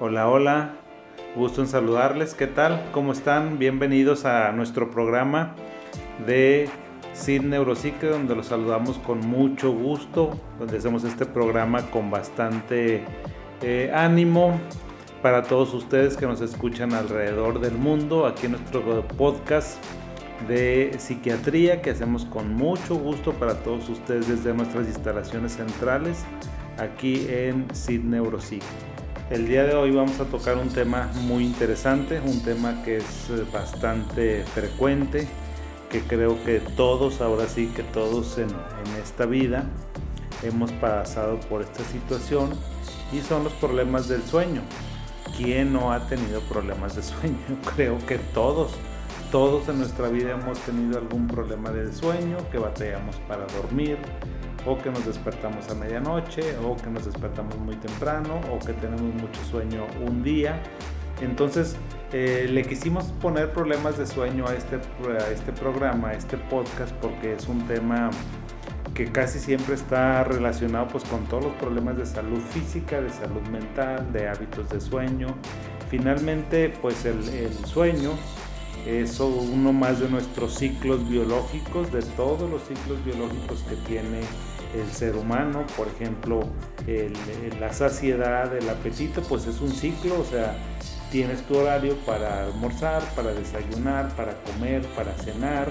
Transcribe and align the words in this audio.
Hola, 0.00 0.28
hola, 0.28 0.74
gusto 1.34 1.60
en 1.60 1.66
saludarles. 1.66 2.34
¿Qué 2.34 2.46
tal? 2.46 2.88
¿Cómo 2.92 3.10
están? 3.10 3.58
Bienvenidos 3.58 4.26
a 4.26 4.52
nuestro 4.52 4.92
programa 4.92 5.56
de 6.24 6.68
Sin 7.14 7.50
Neuropsique, 7.50 8.06
donde 8.06 8.36
los 8.36 8.46
saludamos 8.46 8.96
con 8.98 9.18
mucho 9.18 9.72
gusto, 9.72 10.38
donde 10.60 10.78
hacemos 10.78 11.02
este 11.02 11.26
programa 11.26 11.90
con 11.90 12.12
bastante 12.12 13.02
eh, 13.60 13.90
ánimo 13.92 14.60
para 15.20 15.42
todos 15.42 15.74
ustedes 15.74 16.16
que 16.16 16.26
nos 16.26 16.40
escuchan 16.42 16.92
alrededor 16.92 17.58
del 17.58 17.74
mundo, 17.74 18.24
aquí 18.24 18.46
en 18.46 18.52
nuestro 18.52 19.02
podcast 19.16 19.82
de 20.46 20.92
psiquiatría 20.96 21.82
que 21.82 21.90
hacemos 21.90 22.24
con 22.24 22.54
mucho 22.54 22.94
gusto 22.94 23.32
para 23.32 23.54
todos 23.64 23.88
ustedes 23.88 24.28
desde 24.28 24.54
nuestras 24.54 24.86
instalaciones 24.86 25.54
centrales 25.54 26.24
aquí 26.78 27.26
en 27.28 27.66
Sid 27.74 28.02
Neuropsique. 28.02 28.87
El 29.30 29.46
día 29.46 29.64
de 29.64 29.74
hoy 29.74 29.90
vamos 29.90 30.18
a 30.20 30.24
tocar 30.24 30.56
un 30.56 30.70
tema 30.70 31.10
muy 31.26 31.44
interesante, 31.44 32.18
un 32.18 32.42
tema 32.42 32.82
que 32.82 32.96
es 32.96 33.28
eh, 33.28 33.44
bastante 33.52 34.42
frecuente, 34.54 35.28
que 35.90 36.00
creo 36.00 36.42
que 36.44 36.60
todos, 36.60 37.20
ahora 37.20 37.46
sí 37.46 37.66
que 37.76 37.82
todos 37.82 38.38
en, 38.38 38.48
en 38.48 39.02
esta 39.02 39.26
vida 39.26 39.66
hemos 40.42 40.72
pasado 40.72 41.38
por 41.40 41.60
esta 41.60 41.84
situación 41.84 42.54
y 43.12 43.20
son 43.20 43.44
los 43.44 43.52
problemas 43.52 44.08
del 44.08 44.22
sueño. 44.22 44.62
¿Quién 45.36 45.74
no 45.74 45.92
ha 45.92 46.08
tenido 46.08 46.40
problemas 46.48 46.96
de 46.96 47.02
sueño? 47.02 47.36
Creo 47.76 47.98
que 48.06 48.16
todos, 48.16 48.72
todos 49.30 49.68
en 49.68 49.76
nuestra 49.76 50.08
vida 50.08 50.38
hemos 50.40 50.58
tenido 50.60 50.98
algún 50.98 51.26
problema 51.26 51.70
del 51.70 51.94
sueño, 51.94 52.38
que 52.50 52.56
batallamos 52.56 53.16
para 53.28 53.44
dormir, 53.60 53.98
o 54.66 54.78
que 54.78 54.90
nos 54.90 55.06
despertamos 55.06 55.68
a 55.68 55.74
medianoche, 55.74 56.56
o 56.58 56.76
que 56.76 56.90
nos 56.90 57.04
despertamos 57.04 57.56
muy 57.58 57.76
temprano, 57.76 58.40
o 58.52 58.58
que 58.58 58.72
tenemos 58.74 59.14
mucho 59.14 59.42
sueño 59.50 59.86
un 60.06 60.22
día. 60.22 60.60
Entonces, 61.20 61.76
eh, 62.12 62.46
le 62.48 62.62
quisimos 62.62 63.04
poner 63.20 63.52
problemas 63.52 63.98
de 63.98 64.06
sueño 64.06 64.46
a 64.46 64.54
este, 64.54 64.76
a 64.76 65.30
este 65.30 65.52
programa, 65.52 66.08
a 66.08 66.14
este 66.14 66.36
podcast, 66.36 66.92
porque 66.96 67.34
es 67.34 67.48
un 67.48 67.66
tema 67.66 68.10
que 68.94 69.10
casi 69.12 69.38
siempre 69.38 69.74
está 69.74 70.24
relacionado 70.24 70.88
pues 70.88 71.04
con 71.04 71.24
todos 71.26 71.44
los 71.44 71.52
problemas 71.54 71.96
de 71.96 72.06
salud 72.06 72.40
física, 72.50 73.00
de 73.00 73.10
salud 73.10 73.42
mental, 73.50 74.12
de 74.12 74.28
hábitos 74.28 74.68
de 74.70 74.80
sueño. 74.80 75.28
Finalmente, 75.88 76.72
pues 76.80 77.04
el, 77.04 77.28
el 77.28 77.52
sueño 77.64 78.10
es 78.88 79.20
uno 79.20 79.74
más 79.74 80.00
de 80.00 80.08
nuestros 80.08 80.54
ciclos 80.54 81.06
biológicos, 81.06 81.92
de 81.92 82.00
todos 82.02 82.48
los 82.48 82.62
ciclos 82.62 83.04
biológicos 83.04 83.62
que 83.68 83.76
tiene 83.86 84.20
el 84.74 84.90
ser 84.90 85.14
humano, 85.14 85.66
por 85.76 85.88
ejemplo, 85.88 86.40
la 87.60 87.72
saciedad, 87.74 88.56
el 88.56 88.66
apetito, 88.68 89.20
pues 89.22 89.46
es 89.46 89.60
un 89.60 89.72
ciclo, 89.72 90.18
o 90.18 90.24
sea, 90.24 90.56
tienes 91.10 91.42
tu 91.42 91.58
horario 91.58 91.96
para 92.06 92.44
almorzar, 92.44 93.02
para 93.14 93.34
desayunar, 93.34 94.08
para 94.16 94.34
comer, 94.44 94.82
para 94.96 95.12
cenar, 95.16 95.68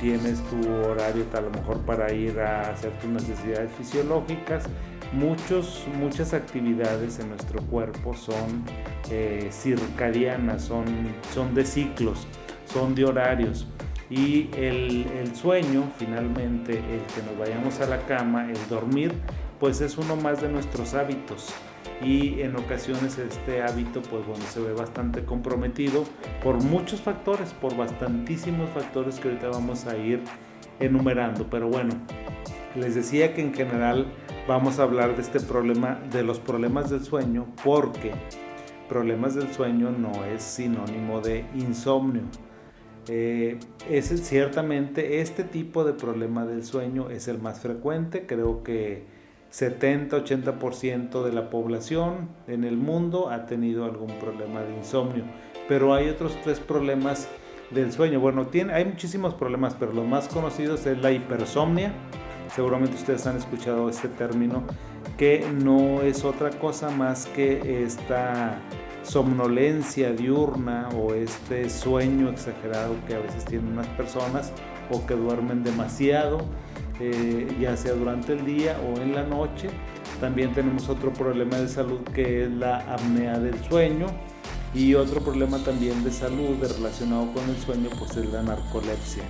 tienes 0.00 0.42
tu 0.48 0.70
horario 0.86 1.26
a 1.34 1.40
lo 1.42 1.50
mejor 1.50 1.80
para 1.80 2.12
ir 2.14 2.40
a 2.40 2.70
hacer 2.70 2.92
tus 2.98 3.10
necesidades 3.10 3.70
fisiológicas. 3.76 4.64
Muchos, 5.12 5.86
muchas 5.98 6.34
actividades 6.34 7.18
en 7.18 7.30
nuestro 7.30 7.62
cuerpo 7.62 8.14
son 8.14 8.62
eh, 9.10 9.48
circadianas, 9.50 10.62
son, 10.62 10.84
son 11.32 11.54
de 11.54 11.64
ciclos, 11.64 12.26
son 12.66 12.94
de 12.94 13.06
horarios. 13.06 13.66
Y 14.10 14.50
el, 14.56 15.06
el, 15.18 15.34
sueño, 15.34 15.90
finalmente, 15.98 16.72
el 16.72 17.02
que 17.14 17.22
nos 17.26 17.38
vayamos 17.38 17.80
a 17.80 17.86
la 17.86 18.04
cama, 18.06 18.50
el 18.50 18.68
dormir, 18.68 19.12
pues 19.58 19.80
es 19.80 19.96
uno 19.98 20.16
más 20.16 20.42
de 20.42 20.48
nuestros 20.48 20.94
hábitos. 20.94 21.54
Y 22.02 22.42
en 22.42 22.56
ocasiones 22.56 23.18
este 23.18 23.62
hábito, 23.62 24.02
pues 24.02 24.24
bueno, 24.26 24.44
se 24.44 24.60
ve 24.60 24.72
bastante 24.72 25.24
comprometido 25.24 26.04
por 26.42 26.62
muchos 26.62 27.00
factores, 27.00 27.52
por 27.54 27.76
bastantísimos 27.76 28.70
factores 28.70 29.18
que 29.18 29.28
ahorita 29.28 29.48
vamos 29.48 29.86
a 29.86 29.96
ir 29.96 30.22
enumerando. 30.80 31.46
Pero 31.50 31.68
bueno, 31.68 31.94
les 32.76 32.94
decía 32.94 33.34
que 33.34 33.40
en 33.40 33.52
general 33.52 34.06
vamos 34.48 34.80
a 34.80 34.82
hablar 34.82 35.14
de 35.14 35.22
este 35.22 35.38
problema, 35.38 36.00
de 36.10 36.24
los 36.24 36.40
problemas 36.40 36.90
del 36.90 37.04
sueño, 37.04 37.46
porque 37.62 38.12
problemas 38.88 39.36
del 39.36 39.52
sueño 39.52 39.90
no 39.90 40.24
es 40.24 40.42
sinónimo 40.42 41.20
de 41.20 41.44
insomnio 41.54 42.22
eh, 43.10 43.58
es 43.88 44.08
ciertamente 44.26 45.22
este 45.22 45.42
tipo 45.42 45.84
de 45.84 45.94
problema 45.94 46.44
del 46.44 46.64
sueño 46.64 47.08
es 47.08 47.26
el 47.26 47.38
más 47.38 47.60
frecuente, 47.60 48.26
creo 48.26 48.62
que 48.62 49.04
70-80% 49.50 51.24
de 51.24 51.32
la 51.32 51.48
población 51.48 52.28
en 52.46 52.64
el 52.64 52.76
mundo 52.76 53.30
ha 53.30 53.46
tenido 53.46 53.86
algún 53.86 54.18
problema 54.18 54.60
de 54.60 54.76
insomnio, 54.76 55.24
pero 55.68 55.94
hay 55.94 56.10
otros 56.10 56.36
tres 56.44 56.60
problemas 56.60 57.28
del 57.70 57.92
sueño. 57.92 58.20
Bueno, 58.20 58.46
tiene, 58.48 58.74
hay 58.74 58.84
muchísimos 58.84 59.32
problemas, 59.32 59.74
pero 59.74 59.92
los 59.94 60.06
más 60.06 60.28
conocidos 60.28 60.84
es 60.84 60.98
la 60.98 61.10
hipersomnia. 61.10 61.94
Seguramente 62.54 62.96
ustedes 62.96 63.26
han 63.26 63.36
escuchado 63.36 63.88
este 63.88 64.08
término, 64.08 64.62
que 65.16 65.46
no 65.62 66.02
es 66.02 66.24
otra 66.24 66.50
cosa 66.50 66.90
más 66.90 67.26
que 67.26 67.84
esta 67.84 68.58
somnolencia 69.02 70.12
diurna 70.12 70.88
o 70.96 71.14
este 71.14 71.70
sueño 71.70 72.28
exagerado 72.28 72.94
que 73.06 73.14
a 73.14 73.18
veces 73.18 73.44
tienen 73.44 73.72
unas 73.72 73.86
personas 73.88 74.52
o 74.90 75.04
que 75.06 75.14
duermen 75.14 75.62
demasiado, 75.62 76.40
eh, 77.00 77.48
ya 77.60 77.76
sea 77.76 77.92
durante 77.92 78.32
el 78.32 78.44
día 78.44 78.76
o 78.80 79.00
en 79.00 79.14
la 79.14 79.24
noche. 79.24 79.68
También 80.20 80.52
tenemos 80.52 80.88
otro 80.88 81.12
problema 81.12 81.56
de 81.58 81.68
salud 81.68 82.00
que 82.14 82.44
es 82.44 82.50
la 82.50 82.78
apnea 82.92 83.38
del 83.38 83.58
sueño 83.64 84.06
y 84.74 84.94
otro 84.94 85.20
problema 85.20 85.58
también 85.58 86.04
de 86.04 86.12
salud 86.12 86.56
relacionado 86.60 87.32
con 87.32 87.48
el 87.48 87.56
sueño 87.56 87.88
pues 87.98 88.16
es 88.16 88.30
la 88.32 88.42
narcolepsia. 88.42 89.22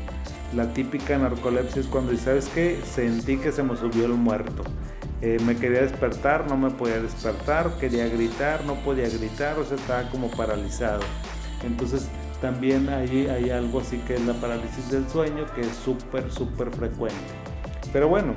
La 0.54 0.72
típica 0.72 1.18
narcolepsia 1.18 1.82
es 1.82 1.86
cuando, 1.86 2.16
¿sabes 2.16 2.48
qué? 2.54 2.80
Sentí 2.84 3.36
que 3.36 3.52
se 3.52 3.62
me 3.62 3.76
subió 3.76 4.06
el 4.06 4.14
muerto. 4.14 4.64
Eh, 5.20 5.38
me 5.44 5.56
quería 5.56 5.82
despertar, 5.82 6.48
no 6.48 6.56
me 6.56 6.70
podía 6.70 7.00
despertar, 7.00 7.76
quería 7.78 8.08
gritar, 8.08 8.64
no 8.64 8.74
podía 8.76 9.08
gritar, 9.08 9.58
o 9.58 9.64
sea, 9.64 9.76
estaba 9.76 10.08
como 10.10 10.30
paralizado. 10.30 11.00
Entonces 11.64 12.08
también 12.40 12.88
hay, 12.88 13.26
hay 13.26 13.50
algo 13.50 13.80
así 13.80 13.98
que 13.98 14.14
es 14.14 14.24
la 14.24 14.34
parálisis 14.34 14.90
del 14.90 15.08
sueño, 15.08 15.44
que 15.54 15.62
es 15.62 15.76
súper, 15.84 16.30
súper 16.30 16.70
frecuente. 16.70 17.16
Pero 17.92 18.08
bueno, 18.08 18.34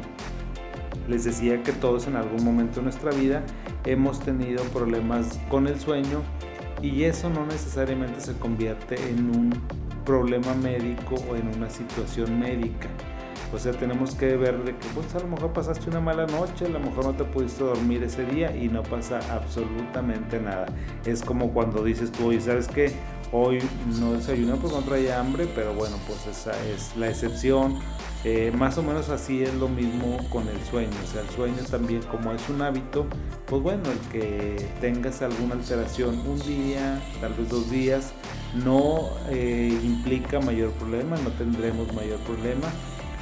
les 1.08 1.24
decía 1.24 1.62
que 1.64 1.72
todos 1.72 2.08
en 2.08 2.16
algún 2.16 2.44
momento 2.44 2.78
de 2.78 2.84
nuestra 2.84 3.12
vida 3.12 3.44
hemos 3.86 4.20
tenido 4.20 4.64
problemas 4.66 5.40
con 5.50 5.68
el 5.68 5.80
sueño 5.80 6.22
y 6.82 7.04
eso 7.04 7.30
no 7.30 7.46
necesariamente 7.46 8.22
se 8.22 8.34
convierte 8.38 8.96
en 9.10 9.30
un 9.30 9.54
problema 10.06 10.54
médico 10.56 11.16
o 11.30 11.36
en 11.36 11.48
una 11.56 11.70
situación 11.70 12.40
médica. 12.40 12.88
O 13.54 13.60
sea, 13.60 13.74
tenemos 13.74 14.16
que 14.16 14.38
ver 14.38 14.64
de 14.64 14.76
que 14.78 14.88
pues 14.96 15.14
a 15.14 15.20
lo 15.20 15.28
mejor 15.28 15.52
pasaste 15.52 15.90
una 15.90 16.00
mala 16.00 16.26
noche, 16.26 16.66
a 16.66 16.70
lo 16.70 16.80
mejor 16.80 17.06
no 17.06 17.14
te 17.14 17.26
pudiste 17.26 17.64
dormir 17.64 18.02
ese 18.02 18.26
día 18.26 18.56
y 18.56 18.70
no 18.70 18.82
pasa 18.82 19.20
absolutamente 19.30 20.40
nada. 20.40 20.68
Es 21.06 21.22
como 21.22 21.52
cuando 21.52 21.84
dices 21.84 22.12
tú, 22.12 22.28
oye, 22.28 22.40
¿sabes 22.40 22.68
qué? 22.70 22.94
Hoy 23.34 23.60
no 24.00 24.14
desayuné 24.14 24.54
porque 24.56 24.78
no 24.78 24.84
traía 24.84 25.20
hambre, 25.20 25.48
pero 25.54 25.74
bueno, 25.74 25.98
pues 26.08 26.28
esa 26.28 26.52
es 26.70 26.96
la 26.96 27.10
excepción. 27.10 27.80
Eh, 28.24 28.52
más 28.56 28.78
o 28.78 28.84
menos 28.84 29.10
así 29.10 29.42
es 29.42 29.54
lo 29.56 29.68
mismo 29.68 30.18
con 30.30 30.48
el 30.48 30.62
sueño. 30.70 30.92
O 31.04 31.08
sea, 31.08 31.22
el 31.22 31.30
sueño 31.30 31.58
también 31.70 32.02
como 32.04 32.32
es 32.34 32.48
un 32.50 32.62
hábito, 32.62 33.08
pues 33.48 33.62
bueno, 33.62 33.84
el 33.92 34.00
que 34.12 34.68
tengas 34.80 35.22
alguna 35.22 35.56
alteración 35.56 36.20
un 36.28 36.40
día, 36.40 37.02
tal 37.20 37.34
vez 37.34 37.50
dos 37.50 37.70
días, 37.72 38.14
no 38.64 39.10
eh, 39.30 39.80
implica 39.84 40.40
mayor 40.40 40.72
problema, 40.72 41.18
no 41.18 41.32
tendremos 41.32 41.92
mayor 41.94 42.20
problema 42.20 42.68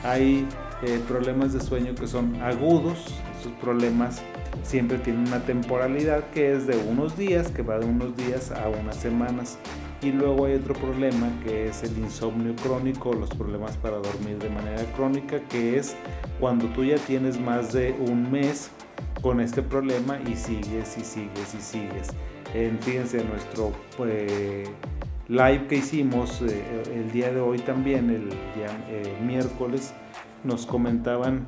hay 0.03 0.47
eh, 0.81 1.01
problemas 1.07 1.53
de 1.53 1.59
sueño 1.59 1.93
que 1.95 2.07
son 2.07 2.41
agudos, 2.41 3.13
esos 3.39 3.51
problemas 3.53 4.21
siempre 4.63 4.97
tienen 4.97 5.27
una 5.27 5.43
temporalidad 5.43 6.23
que 6.31 6.53
es 6.53 6.67
de 6.67 6.77
unos 6.77 7.17
días, 7.17 7.51
que 7.51 7.61
va 7.61 7.79
de 7.79 7.85
unos 7.85 8.15
días 8.15 8.51
a 8.51 8.69
unas 8.69 8.95
semanas. 8.95 9.57
Y 10.01 10.13
luego 10.13 10.45
hay 10.45 10.53
otro 10.53 10.73
problema 10.75 11.29
que 11.43 11.67
es 11.67 11.83
el 11.83 11.97
insomnio 11.97 12.55
crónico, 12.55 13.13
los 13.13 13.29
problemas 13.31 13.75
para 13.77 13.97
dormir 13.97 14.37
de 14.37 14.49
manera 14.49 14.83
crónica, 14.95 15.41
que 15.49 15.77
es 15.77 15.95
cuando 16.39 16.67
tú 16.67 16.85
ya 16.85 16.95
tienes 16.97 17.39
más 17.39 17.73
de 17.73 17.93
un 18.07 18.31
mes 18.31 18.71
con 19.21 19.41
este 19.41 19.61
problema 19.61 20.17
y 20.25 20.35
sigues 20.35 20.97
y 20.97 21.01
sigues 21.01 21.53
y 21.53 21.61
sigues. 21.61 22.07
En, 22.53 22.79
fíjense, 22.79 23.23
nuestro 23.25 23.73
eh, 24.05 24.63
live 25.27 25.67
que 25.67 25.75
hicimos 25.75 26.41
eh, 26.41 26.83
el 26.95 27.11
día 27.11 27.31
de 27.31 27.41
hoy 27.41 27.59
también, 27.59 28.09
el 28.09 28.29
eh, 28.31 29.17
miércoles, 29.25 29.93
nos 30.45 30.65
comentaban 30.65 31.45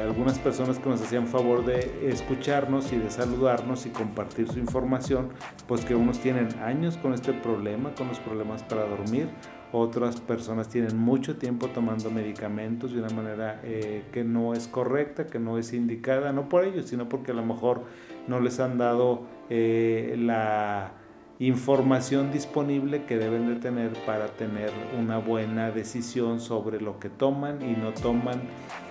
algunas 0.00 0.38
personas 0.38 0.78
que 0.78 0.88
nos 0.88 1.02
hacían 1.02 1.26
favor 1.26 1.64
de 1.64 2.08
escucharnos 2.08 2.92
y 2.92 2.96
de 2.96 3.10
saludarnos 3.10 3.86
y 3.86 3.90
compartir 3.90 4.50
su 4.50 4.58
información, 4.58 5.28
pues 5.68 5.84
que 5.84 5.94
unos 5.94 6.20
tienen 6.20 6.48
años 6.60 6.96
con 6.96 7.12
este 7.12 7.32
problema, 7.32 7.94
con 7.94 8.08
los 8.08 8.18
problemas 8.18 8.62
para 8.62 8.86
dormir, 8.86 9.28
otras 9.76 10.20
personas 10.20 10.68
tienen 10.68 10.96
mucho 10.96 11.36
tiempo 11.36 11.66
tomando 11.66 12.08
medicamentos 12.08 12.92
de 12.92 13.00
una 13.00 13.10
manera 13.10 13.60
eh, 13.64 14.04
que 14.12 14.22
no 14.22 14.54
es 14.54 14.68
correcta, 14.68 15.26
que 15.26 15.40
no 15.40 15.58
es 15.58 15.72
indicada, 15.72 16.32
no 16.32 16.48
por 16.48 16.64
ellos, 16.64 16.86
sino 16.86 17.08
porque 17.08 17.32
a 17.32 17.34
lo 17.34 17.44
mejor 17.44 17.82
no 18.28 18.38
les 18.38 18.60
han 18.60 18.78
dado 18.78 19.22
eh, 19.50 20.14
la 20.16 20.92
información 21.40 22.30
disponible 22.30 23.04
que 23.04 23.18
deben 23.18 23.48
de 23.52 23.60
tener 23.60 23.92
para 24.06 24.28
tener 24.28 24.70
una 24.98 25.18
buena 25.18 25.70
decisión 25.70 26.40
sobre 26.40 26.80
lo 26.80 27.00
que 27.00 27.08
toman 27.08 27.60
y 27.62 27.72
no 27.72 27.92
toman, 27.92 28.40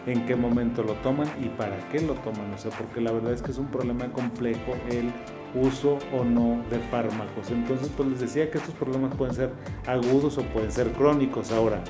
en 0.06 0.26
qué 0.26 0.36
momento 0.36 0.84
lo 0.84 0.94
toman 0.96 1.28
y 1.42 1.48
para 1.50 1.78
qué 1.90 2.02
lo 2.02 2.16
toman. 2.16 2.54
O 2.54 2.58
sea, 2.58 2.72
porque 2.72 3.00
la 3.00 3.12
verdad 3.12 3.34
es 3.34 3.42
que 3.42 3.52
es 3.52 3.58
un 3.58 3.68
problema 3.68 4.12
complejo 4.12 4.76
el 4.92 5.12
uso 5.56 6.00
o 6.14 6.26
no 6.26 6.62
de 6.70 6.80
fármacos. 6.80 7.50
Entonces, 7.50 7.90
pues 7.96 8.10
les 8.10 8.20
decía 8.20 8.52
que 8.52 8.58
estos 8.58 8.74
problemas 8.76 9.16
pueden 9.16 9.34
ser 9.34 9.52
agudos 9.88 10.38
o 10.38 10.42
pueden 10.44 10.72
ser 10.72 10.92
crónicos. 10.92 11.52
Ahora, 11.52 11.82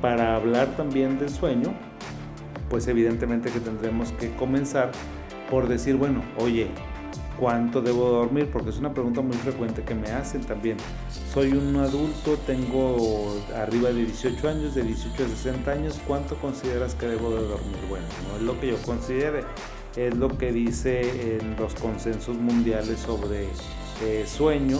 para 0.00 0.34
hablar 0.34 0.66
también 0.76 1.18
del 1.18 1.28
sueño, 1.28 1.74
pues 2.68 2.88
evidentemente 2.88 3.50
que 3.50 3.60
tendremos 3.60 4.12
que 4.12 4.34
comenzar 4.34 4.90
por 5.50 5.68
decir, 5.68 5.96
bueno, 5.96 6.22
oye, 6.38 6.68
cuánto 7.38 7.80
debo 7.80 8.08
dormir, 8.08 8.50
porque 8.52 8.70
es 8.70 8.78
una 8.78 8.92
pregunta 8.92 9.20
muy 9.20 9.36
frecuente 9.36 9.82
que 9.82 9.94
me 9.94 10.08
hacen 10.10 10.42
también. 10.42 10.76
Soy 11.32 11.52
un 11.52 11.76
adulto, 11.76 12.36
tengo 12.46 13.34
arriba 13.56 13.90
de 13.90 14.06
18 14.06 14.48
años, 14.48 14.74
de 14.74 14.82
18 14.82 15.24
a 15.24 15.28
60 15.28 15.70
años, 15.70 16.00
¿cuánto 16.06 16.36
consideras 16.36 16.94
que 16.94 17.06
debo 17.06 17.30
de 17.30 17.42
dormir? 17.42 17.78
Bueno, 17.88 18.06
no 18.28 18.36
es 18.36 18.42
lo 18.42 18.60
que 18.60 18.68
yo 18.68 18.76
considere, 18.82 19.44
es 19.96 20.14
lo 20.16 20.28
que 20.38 20.52
dice 20.52 21.38
en 21.38 21.56
los 21.56 21.74
consensos 21.74 22.36
mundiales 22.36 22.98
sobre 23.00 23.48
eh, 24.02 24.24
sueño, 24.26 24.78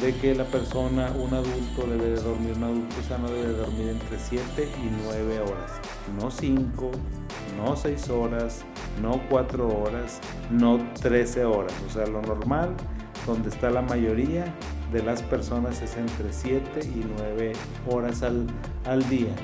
de 0.00 0.14
que 0.14 0.34
la 0.34 0.44
persona, 0.44 1.10
un 1.18 1.34
adulto 1.34 1.86
debe 1.88 2.10
de 2.10 2.22
dormir, 2.22 2.52
un 2.56 2.64
adulto 2.64 2.96
sano 3.08 3.28
debe 3.28 3.48
de 3.48 3.54
dormir 3.54 3.88
entre 3.88 4.18
7 4.18 4.44
y 4.62 4.90
9 5.04 5.40
horas, 5.40 5.72
no 6.20 6.30
5, 6.30 6.90
no 7.58 7.76
6 7.76 8.08
horas, 8.10 8.64
no 9.02 9.20
4 9.28 9.68
horas, 9.68 10.20
no 10.50 10.78
13 11.02 11.44
horas. 11.44 11.74
O 11.86 11.92
sea, 11.92 12.06
lo 12.06 12.22
normal, 12.22 12.70
donde 13.26 13.50
está 13.50 13.70
la 13.70 13.82
mayoría 13.82 14.44
de 14.92 15.02
las 15.02 15.22
personas 15.22 15.82
es 15.82 15.96
entre 15.96 16.32
7 16.32 16.80
y 16.82 17.04
9 17.18 17.52
horas 17.90 18.22
al, 18.22 18.46
al 18.84 19.06
día. 19.08 19.34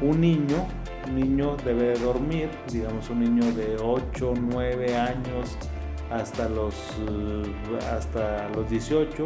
Un 0.00 0.20
niño, 0.22 0.66
un 1.06 1.16
niño 1.16 1.56
debe 1.64 1.98
dormir, 1.98 2.48
digamos 2.72 3.10
un 3.10 3.20
niño 3.20 3.52
de 3.52 3.76
8, 3.80 4.34
9 4.40 4.96
años 4.96 5.56
hasta 6.10 6.48
los, 6.48 6.74
hasta 7.92 8.48
los 8.48 8.68
18, 8.68 9.24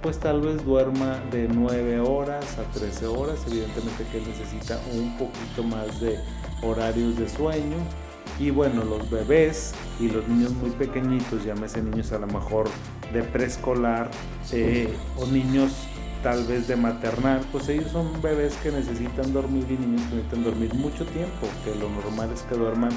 pues 0.00 0.18
tal 0.18 0.40
vez 0.40 0.64
duerma 0.64 1.18
de 1.30 1.48
9 1.48 2.00
horas 2.00 2.58
a 2.58 2.62
13 2.72 3.06
horas. 3.06 3.44
Evidentemente 3.46 4.04
que 4.10 4.18
él 4.18 4.24
necesita 4.26 4.80
un 4.94 5.16
poquito 5.18 5.62
más 5.62 6.00
de 6.00 6.18
horarios 6.62 7.18
de 7.18 7.28
sueño 7.28 7.76
y 8.38 8.50
bueno, 8.50 8.82
los 8.84 9.10
bebés 9.10 9.74
y 10.00 10.08
los 10.08 10.26
niños 10.26 10.52
muy 10.52 10.70
pequeñitos, 10.70 11.44
llámese 11.44 11.82
niños 11.82 12.12
a 12.12 12.18
lo 12.18 12.26
mejor 12.26 12.68
de 13.12 13.22
preescolar 13.22 14.10
eh, 14.52 14.92
o 15.16 15.26
niños 15.26 15.86
tal 16.22 16.44
vez 16.44 16.68
de 16.68 16.76
maternal, 16.76 17.40
pues 17.50 17.68
ellos 17.68 17.90
son 17.90 18.22
bebés 18.22 18.54
que 18.62 18.70
necesitan 18.70 19.32
dormir 19.32 19.66
y 19.68 19.76
niños 19.76 20.02
que 20.02 20.16
necesitan 20.16 20.44
dormir 20.44 20.74
mucho 20.74 21.04
tiempo, 21.06 21.48
que 21.64 21.74
lo 21.74 21.88
normal 21.90 22.30
es 22.32 22.42
que 22.42 22.54
duerman 22.54 22.92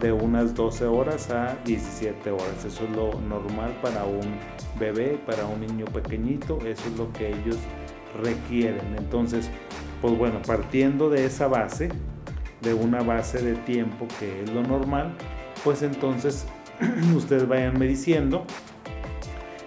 de 0.00 0.12
unas 0.12 0.54
12 0.54 0.86
horas 0.86 1.30
a 1.30 1.56
17 1.64 2.30
horas. 2.30 2.64
Eso 2.64 2.84
es 2.84 2.90
lo 2.90 3.20
normal 3.20 3.76
para 3.82 4.04
un 4.04 4.38
bebé, 4.78 5.18
para 5.26 5.46
un 5.46 5.60
niño 5.60 5.86
pequeñito, 5.86 6.58
eso 6.64 6.82
es 6.88 6.96
lo 6.96 7.12
que 7.12 7.28
ellos 7.28 7.56
requieren. 8.22 8.94
Entonces, 8.96 9.50
pues 10.00 10.16
bueno, 10.16 10.40
partiendo 10.46 11.10
de 11.10 11.26
esa 11.26 11.48
base, 11.48 11.88
de 12.62 12.74
una 12.74 13.02
base 13.02 13.42
de 13.42 13.54
tiempo 13.54 14.06
que 14.18 14.42
es 14.42 14.50
lo 14.50 14.62
normal, 14.62 15.14
pues 15.64 15.82
entonces 15.82 16.46
ustedes 17.16 17.46
vayan 17.48 17.78
diciendo 17.78 18.44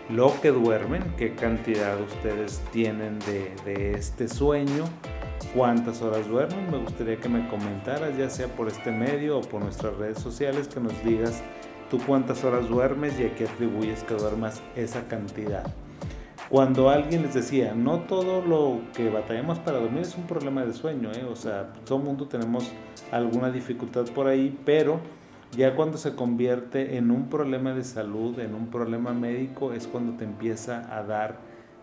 lo 0.10 0.40
que 0.42 0.50
duermen, 0.50 1.04
qué 1.18 1.36
cantidad 1.36 2.00
ustedes 2.02 2.62
tienen 2.72 3.20
de, 3.20 3.54
de, 3.64 3.94
este 3.94 4.28
sueño, 4.28 4.84
cuántas 5.56 6.02
horas 6.02 6.28
duermen. 6.28 6.70
Me 6.70 6.80
gustaría 6.80 7.18
que 7.18 7.30
me 7.30 7.48
comentaras, 7.48 8.18
ya 8.18 8.30
sea 8.30 8.48
por 8.48 8.68
este 8.68 8.92
medio 8.92 9.40
o 9.40 9.42
por 9.42 9.62
nuestras 9.62 9.96
redes 9.96 10.20
sociales, 10.20 10.68
que 10.68 10.82
nos 10.82 11.02
digas 11.04 11.42
tú 11.90 11.98
cuántas 12.06 12.44
horas 12.44 12.68
duermes 12.68 13.18
y 13.20 13.24
a 13.24 13.36
qué 13.36 13.46
atribuyes 13.46 14.04
que 14.04 14.16
duermas 14.16 14.62
esa 14.76 15.08
cantidad. 15.08 15.66
Cuando 16.52 16.90
alguien 16.90 17.22
les 17.22 17.34
decía, 17.34 17.74
no 17.74 18.02
todo 18.02 18.42
lo 18.42 18.82
que 18.94 19.10
batallamos 19.10 19.60
para 19.60 19.80
dormir 19.80 20.02
es 20.02 20.18
un 20.18 20.28
problema 20.28 20.66
de 20.66 20.74
sueño, 20.74 21.10
¿eh? 21.14 21.24
o 21.24 21.38
sea, 21.38 21.72
todo 21.86 22.00
mundo 22.00 22.28
tenemos 22.28 22.70
alguna 23.10 23.50
dificultad 23.52 24.04
por 24.08 24.28
ahí, 24.28 24.60
pero 24.66 25.00
ya 25.56 25.78
cuando 25.78 25.98
se 25.98 26.14
convierte 26.14 26.98
en 26.98 27.10
un 27.10 27.30
problema 27.30 27.74
de 27.74 27.86
salud, 27.86 28.38
en 28.38 28.54
un 28.54 28.68
problema 28.68 29.14
médico, 29.14 29.72
es 29.72 29.88
cuando 29.88 30.18
te 30.18 30.26
empieza 30.26 30.94
a 30.94 31.04
dar 31.04 31.38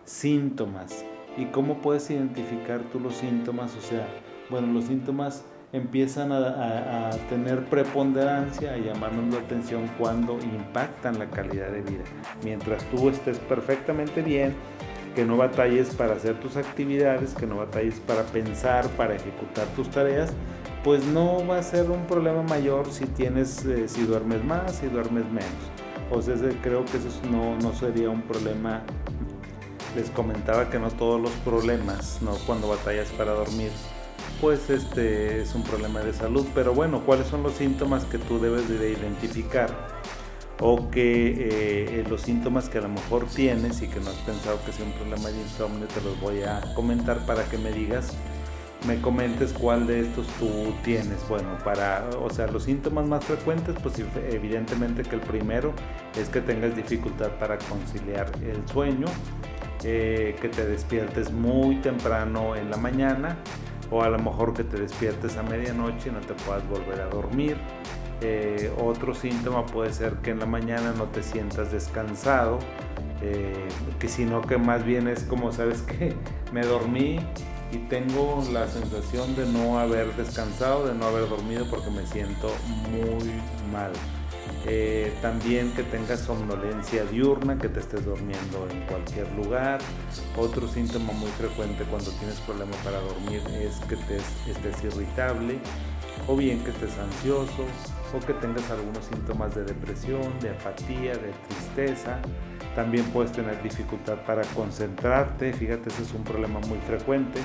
síntomas. 0.05 1.03
¿Y 1.35 1.45
cómo 1.45 1.81
puedes 1.81 2.07
identificar 2.11 2.81
tú 2.91 2.99
los 2.99 3.15
síntomas? 3.15 3.75
O 3.75 3.81
sea, 3.81 4.05
bueno, 4.51 4.71
los 4.71 4.83
síntomas 4.85 5.45
empiezan 5.71 6.31
a, 6.31 7.11
tener 7.29 7.65
preponderancia, 7.65 8.73
a 8.73 8.77
llamarnos 8.77 9.33
la 9.33 9.41
atención 9.41 9.89
cuando 9.97 10.39
impactan 10.39 11.19
la 11.19 11.29
calidad 11.29 11.71
de 11.71 11.81
vida. 11.81 12.03
Mientras 12.43 12.83
tú 12.85 13.09
estés 13.09 13.37
perfectamente 13.39 14.21
bien, 14.21 14.55
que 15.15 15.25
no 15.25 15.37
batalles 15.37 15.93
para 15.95 16.13
hacer 16.13 16.39
tus 16.39 16.55
actividades, 16.55 17.33
que 17.33 17.45
no 17.45 17.57
batalles 17.57 17.99
para 17.99 18.23
pensar, 18.23 18.87
para 18.89 19.15
ejecutar 19.15 19.65
tus 19.75 19.89
tareas, 19.89 20.31
pues 20.83 21.03
no 21.05 21.45
va 21.45 21.59
a 21.59 21.63
ser 21.63 21.89
un 21.91 22.05
problema 22.05 22.41
mayor 22.43 22.91
si 22.91 23.05
tienes, 23.05 23.65
eh, 23.65 23.87
si 23.87 24.03
duermes 24.03 24.43
más, 24.43 24.75
si 24.75 24.87
duermes 24.87 25.25
menos. 25.25 25.49
O 26.11 26.21
sea, 26.21 26.35
creo 26.63 26.85
que 26.85 26.97
eso 26.97 27.09
no, 27.29 27.57
no 27.57 27.73
sería 27.73 28.09
un 28.09 28.21
problema. 28.21 28.81
Les 29.95 30.09
comentaba 30.11 30.69
que 30.69 30.79
no 30.79 30.89
todos 30.89 31.19
los 31.19 31.31
problemas, 31.43 32.19
no 32.21 32.33
cuando 32.45 32.69
batallas 32.69 33.09
para 33.09 33.31
dormir, 33.31 33.71
pues 34.41 34.69
este 34.69 35.41
es 35.41 35.55
un 35.55 35.63
problema 35.63 35.99
de 36.01 36.13
salud. 36.13 36.45
Pero 36.53 36.73
bueno, 36.73 37.01
¿cuáles 37.05 37.27
son 37.27 37.43
los 37.43 37.53
síntomas 37.53 38.05
que 38.05 38.17
tú 38.17 38.39
debes 38.39 38.67
de 38.69 38.91
identificar? 38.91 39.69
O 40.61 40.89
que 40.89 41.99
eh, 41.99 42.05
los 42.09 42.21
síntomas 42.21 42.67
que 42.67 42.79
a 42.79 42.81
lo 42.81 42.89
mejor 42.89 43.25
tienes 43.27 43.81
y 43.81 43.87
que 43.87 43.99
no 44.01 44.09
has 44.09 44.17
pensado 44.17 44.59
que 44.65 44.73
sea 44.73 44.85
un 44.85 44.91
problema 44.93 45.29
de 45.29 45.41
insomnio, 45.41 45.87
te 45.87 46.01
los 46.01 46.19
voy 46.19 46.41
a 46.41 46.61
comentar 46.75 47.25
para 47.25 47.45
que 47.45 47.57
me 47.57 47.71
digas, 47.71 48.13
me 48.85 48.99
comentes 49.01 49.53
cuál 49.53 49.87
de 49.87 50.01
estos 50.01 50.27
tú 50.39 50.73
tienes. 50.83 51.17
Bueno, 51.29 51.57
para, 51.63 52.09
o 52.21 52.29
sea, 52.29 52.47
los 52.47 52.63
síntomas 52.63 53.07
más 53.07 53.23
frecuentes, 53.23 53.75
pues 53.81 53.95
evidentemente 54.31 55.03
que 55.03 55.15
el 55.15 55.21
primero 55.21 55.73
es 56.19 56.29
que 56.29 56.41
tengas 56.41 56.75
dificultad 56.75 57.31
para 57.39 57.57
conciliar 57.57 58.29
el 58.43 58.67
sueño, 58.67 59.07
eh, 59.83 60.35
que 60.41 60.49
te 60.49 60.65
despiertes 60.65 61.31
muy 61.31 61.77
temprano 61.77 62.55
en 62.57 62.69
la 62.69 62.77
mañana, 62.77 63.37
o 63.91 64.03
a 64.03 64.09
lo 64.09 64.19
mejor 64.19 64.53
que 64.53 64.63
te 64.63 64.77
despiertes 64.77 65.37
a 65.37 65.43
medianoche 65.43 66.09
y 66.09 66.11
no 66.11 66.19
te 66.19 66.33
puedas 66.33 66.67
volver 66.67 67.01
a 67.01 67.07
dormir. 67.07 67.57
Eh, 68.21 68.71
otro 68.81 69.15
síntoma 69.15 69.65
puede 69.65 69.93
ser 69.93 70.15
que 70.15 70.31
en 70.31 70.39
la 70.39 70.45
mañana 70.45 70.93
no 70.97 71.05
te 71.05 71.23
sientas 71.23 71.71
descansado, 71.71 72.59
eh, 73.21 73.67
que 73.97 74.07
sino 74.09 74.41
que 74.41 74.57
más 74.57 74.83
bien 74.83 75.07
es 75.07 75.23
como, 75.23 75.51
¿sabes 75.51 75.81
que 75.83 76.13
Me 76.51 76.61
dormí 76.61 77.19
y 77.71 77.77
tengo 77.89 78.43
la 78.51 78.67
sensación 78.67 79.35
de 79.35 79.45
no 79.45 79.79
haber 79.79 80.15
descansado, 80.15 80.87
de 80.87 80.95
no 80.95 81.05
haber 81.05 81.29
dormido 81.29 81.65
porque 81.69 81.91
me 81.91 82.05
siento 82.07 82.49
muy 82.91 83.31
mal. 83.71 83.91
Eh, 84.65 85.13
también 85.21 85.71
que 85.73 85.83
tengas 85.83 86.19
somnolencia 86.19 87.05
diurna, 87.05 87.57
que 87.57 87.69
te 87.69 87.79
estés 87.79 88.03
durmiendo 88.05 88.67
en 88.71 88.81
cualquier 88.87 89.31
lugar. 89.33 89.79
Otro 90.37 90.67
síntoma 90.67 91.13
muy 91.13 91.29
frecuente 91.31 91.85
cuando 91.85 92.11
tienes 92.11 92.39
problemas 92.41 92.75
para 92.77 92.99
dormir 92.99 93.41
es 93.61 93.79
que 93.87 93.95
te 93.95 94.17
estés 94.51 94.83
irritable 94.83 95.59
o 96.27 96.35
bien 96.35 96.63
que 96.63 96.71
estés 96.71 96.97
ansioso 96.97 97.65
o 98.15 98.25
que 98.25 98.33
tengas 98.33 98.69
algunos 98.69 99.05
síntomas 99.05 99.55
de 99.55 99.63
depresión, 99.63 100.39
de 100.41 100.49
apatía, 100.49 101.13
de 101.13 101.31
tristeza. 101.47 102.19
También 102.75 103.05
puedes 103.05 103.31
tener 103.31 103.61
dificultad 103.63 104.17
para 104.25 104.43
concentrarte, 104.55 105.53
fíjate, 105.53 105.89
ese 105.89 106.03
es 106.03 106.13
un 106.13 106.23
problema 106.23 106.59
muy 106.61 106.77
frecuente. 106.79 107.39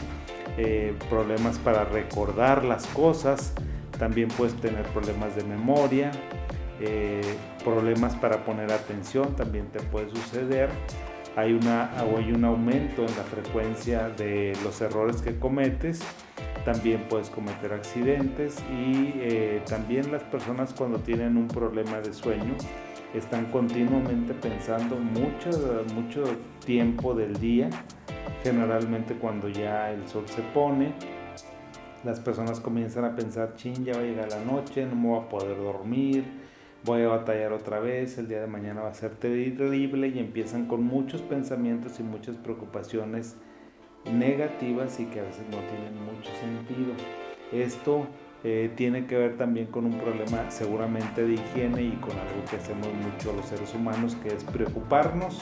Eh, 0.59 0.97
problemas 1.09 1.59
para 1.59 1.85
recordar 1.85 2.65
las 2.65 2.87
cosas, 2.89 3.53
también 3.99 4.29
puedes 4.29 4.55
tener 4.61 4.85
problemas 4.89 5.35
de 5.35 5.45
memoria, 5.45 6.11
eh, 6.81 7.23
problemas 7.63 8.15
para 8.17 8.45
poner 8.45 8.73
atención 8.73 9.35
también 9.37 9.67
te 9.69 9.81
puede 9.81 10.11
suceder. 10.11 10.71
Hay, 11.37 11.53
una, 11.53 11.91
hay 11.99 12.33
un 12.33 12.45
aumento 12.45 13.03
en 13.05 13.17
la 13.17 13.25
frecuencia 13.25 14.09
de 14.11 14.57
los 14.63 14.81
errores 14.81 15.21
que 15.21 15.39
cometes. 15.39 16.01
También 16.65 17.07
puedes 17.09 17.29
cometer 17.29 17.73
accidentes 17.73 18.57
y 18.71 19.13
eh, 19.17 19.63
también 19.69 20.11
las 20.11 20.23
personas 20.23 20.73
cuando 20.73 20.99
tienen 20.99 21.37
un 21.37 21.49
problema 21.49 22.01
de 22.01 22.13
sueño 22.13 22.55
están 23.13 23.47
continuamente 23.47 24.33
pensando 24.33 24.97
mucho, 24.97 25.51
mucho 25.95 26.25
tiempo 26.65 27.15
del 27.15 27.39
día 27.39 27.69
generalmente 28.45 29.15
cuando 29.15 29.49
ya 29.49 29.91
el 29.91 30.07
sol 30.07 30.25
se 30.29 30.43
pone, 30.43 30.93
las 32.05 32.21
personas 32.21 32.61
comienzan 32.61 33.07
a 33.07 33.17
pensar, 33.17 33.55
chin, 33.57 33.85
ya 33.85 33.95
va 33.95 34.01
a 34.01 34.03
llegar 34.03 34.29
la 34.29 34.45
noche, 34.45 34.85
no 34.85 34.95
me 34.95 35.09
voy 35.09 35.21
a 35.21 35.29
poder 35.31 35.57
dormir, 35.57 36.44
voy 36.85 37.03
a 37.03 37.09
batallar 37.09 37.53
otra 37.53 37.81
vez, 37.81 38.19
el 38.19 38.29
día 38.29 38.41
de 38.41 38.47
mañana 38.47 38.83
va 38.83 38.91
a 38.91 38.95
ser 38.95 39.13
terrible 39.13 40.09
y 40.09 40.19
empiezan 40.19 40.67
con 40.67 40.85
muchos 40.85 41.23
pensamientos 41.23 41.99
y 41.99 42.03
muchas 42.03 42.37
preocupaciones 42.37 43.37
negativas 44.13 45.01
y 45.01 45.07
que 45.07 45.21
a 45.21 45.23
veces 45.23 45.45
no 45.51 45.59
tienen 45.59 45.95
mucho 46.05 46.31
sentido. 46.41 46.93
Esto 47.53 48.07
eh, 48.43 48.71
tiene 48.77 49.07
que 49.07 49.17
ver 49.17 49.39
también 49.39 49.67
con 49.67 49.87
un 49.87 49.99
problema 49.99 50.51
seguramente 50.51 51.27
de 51.27 51.35
higiene 51.35 51.83
y 51.83 51.93
con 51.93 52.11
algo 52.11 52.45
que 52.51 52.57
hacemos 52.57 52.89
mucho 52.93 53.33
los 53.33 53.47
seres 53.47 53.75
humanos, 53.75 54.17
que 54.23 54.29
es 54.29 54.45
preocuparnos 54.45 55.41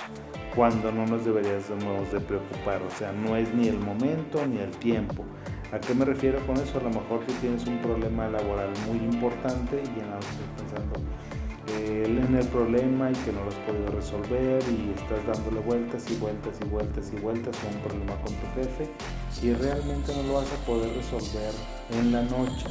cuando 0.54 0.92
no 0.92 1.06
nos 1.06 1.24
deberíamos 1.24 2.12
de 2.12 2.20
preocupar. 2.20 2.80
O 2.82 2.90
sea, 2.90 3.10
no 3.12 3.36
es 3.36 3.52
ni 3.52 3.66
el 3.66 3.80
momento 3.80 4.46
ni 4.46 4.58
el 4.58 4.70
tiempo. 4.70 5.24
¿A 5.72 5.80
qué 5.80 5.94
me 5.94 6.04
refiero 6.04 6.38
con 6.46 6.56
eso? 6.58 6.78
A 6.78 6.82
lo 6.82 6.90
mejor 6.90 7.20
tú 7.26 7.32
tienes 7.40 7.66
un 7.66 7.78
problema 7.78 8.28
laboral 8.28 8.68
muy 8.86 8.98
importante 8.98 9.82
y 9.82 9.98
ya 9.98 10.06
no 10.06 10.18
estoy 10.18 10.46
pensando 10.58 11.00
en 11.86 12.36
el 12.36 12.46
problema 12.48 13.10
y 13.10 13.14
que 13.14 13.32
no 13.32 13.44
lo 13.44 13.50
has 13.50 13.56
podido 13.56 13.90
resolver 13.92 14.62
y 14.70 14.92
estás 14.96 15.26
dándole 15.26 15.60
vueltas 15.60 16.10
y 16.10 16.16
vueltas 16.16 16.56
y 16.60 16.68
vueltas 16.68 17.10
y 17.12 17.20
vueltas 17.20 17.56
a 17.64 17.74
un 17.74 17.82
problema 17.82 18.14
con 18.22 18.34
tu 18.34 18.46
jefe 18.54 18.88
y 19.42 19.52
realmente 19.54 20.14
no 20.14 20.22
lo 20.24 20.34
vas 20.34 20.52
a 20.52 20.66
poder 20.66 20.94
resolver 20.94 21.52
en 21.90 22.12
la 22.12 22.22
noche. 22.22 22.66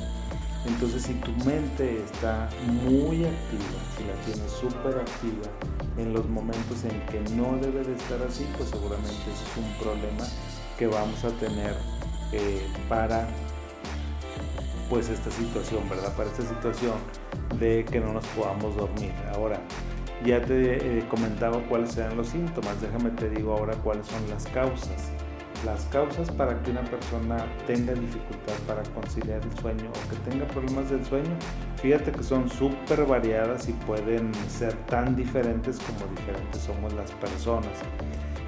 Entonces 0.66 1.04
si 1.04 1.14
tu 1.16 1.32
mente 1.44 2.04
está 2.04 2.50
muy 2.66 3.26
activa, 3.26 3.80
si 3.98 4.04
la 4.04 4.14
tienes 4.26 4.52
súper 4.52 5.00
activa 5.00 5.48
en 5.98 6.14
los 6.14 6.28
momentos 6.30 6.84
en 6.84 7.02
que 7.08 7.20
no 7.36 7.58
debe 7.58 7.84
de 7.84 7.96
estar 7.96 8.22
así, 8.22 8.48
pues 8.58 8.70
seguramente 8.70 9.12
es 9.12 9.58
un 9.58 9.84
problema 9.84 10.26
que 10.78 10.88
vamos 10.88 11.24
a 11.24 11.30
tener 11.32 11.76
eh, 12.32 12.66
para 12.88 13.28
pues 14.92 15.08
esta 15.08 15.32
situación, 15.32 15.88
¿verdad? 15.90 16.14
Para 16.18 16.30
esta 16.30 16.44
situación 16.44 16.96
de 17.58 17.86
que 17.86 18.02
no 18.02 18.12
nos 18.12 18.26
podamos 18.28 18.76
dormir. 18.76 19.14
Ahora, 19.34 19.58
ya 20.26 20.42
te 20.42 21.00
eh, 21.00 21.08
comentaba 21.08 21.60
cuáles 21.70 21.96
eran 21.96 22.18
los 22.18 22.28
síntomas, 22.28 22.82
déjame 22.82 23.12
te 23.12 23.30
digo 23.30 23.54
ahora 23.54 23.74
cuáles 23.76 24.06
son 24.08 24.30
las 24.30 24.46
causas. 24.48 25.10
Las 25.66 25.86
causas 25.86 26.30
para 26.32 26.62
que 26.62 26.72
una 26.72 26.84
persona 26.84 27.38
tenga 27.66 27.94
dificultad 27.94 28.54
para 28.68 28.84
conciliar 28.94 29.40
el 29.42 29.58
sueño 29.62 29.90
o 29.90 30.10
que 30.10 30.30
tenga 30.30 30.46
problemas 30.48 30.90
del 30.90 31.06
sueño, 31.06 31.38
fíjate 31.82 32.12
que 32.12 32.24
son 32.24 32.50
súper 32.50 33.06
variadas 33.06 33.70
y 33.70 33.74
pueden 33.74 34.34
ser 34.50 34.74
tan 34.88 35.16
diferentes 35.16 35.80
como 35.80 36.12
diferentes 36.14 36.64
somos 36.64 36.92
las 36.94 37.12
personas. 37.12 37.72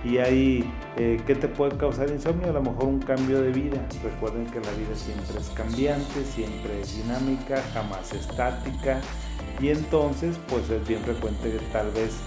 Y 0.03 0.17
ahí, 0.17 0.69
eh, 0.98 1.22
¿qué 1.25 1.33
te 1.33 1.48
puede 1.48 1.77
causar 1.77 2.10
insomnio? 2.10 2.50
A 2.50 2.53
lo 2.53 2.62
mejor 2.62 2.86
un 2.86 3.00
cambio 3.00 3.41
de 3.41 3.51
vida. 3.51 3.86
Recuerden 4.03 4.45
que 4.48 4.60
la 4.60 4.72
vida 4.72 4.95
siempre 4.95 5.39
es 5.39 5.50
cambiante, 5.51 6.25
siempre 6.25 6.81
es 6.81 6.98
dinámica, 6.98 7.63
jamás 7.74 8.13
estática. 8.13 9.00
Y 9.62 9.69
entonces, 9.69 10.38
pues 10.50 10.69
es 10.69 10.86
bien 10.88 11.00
frecuente 11.01 11.51
que 11.51 11.60
tal 11.72 11.89
vez 11.91 12.17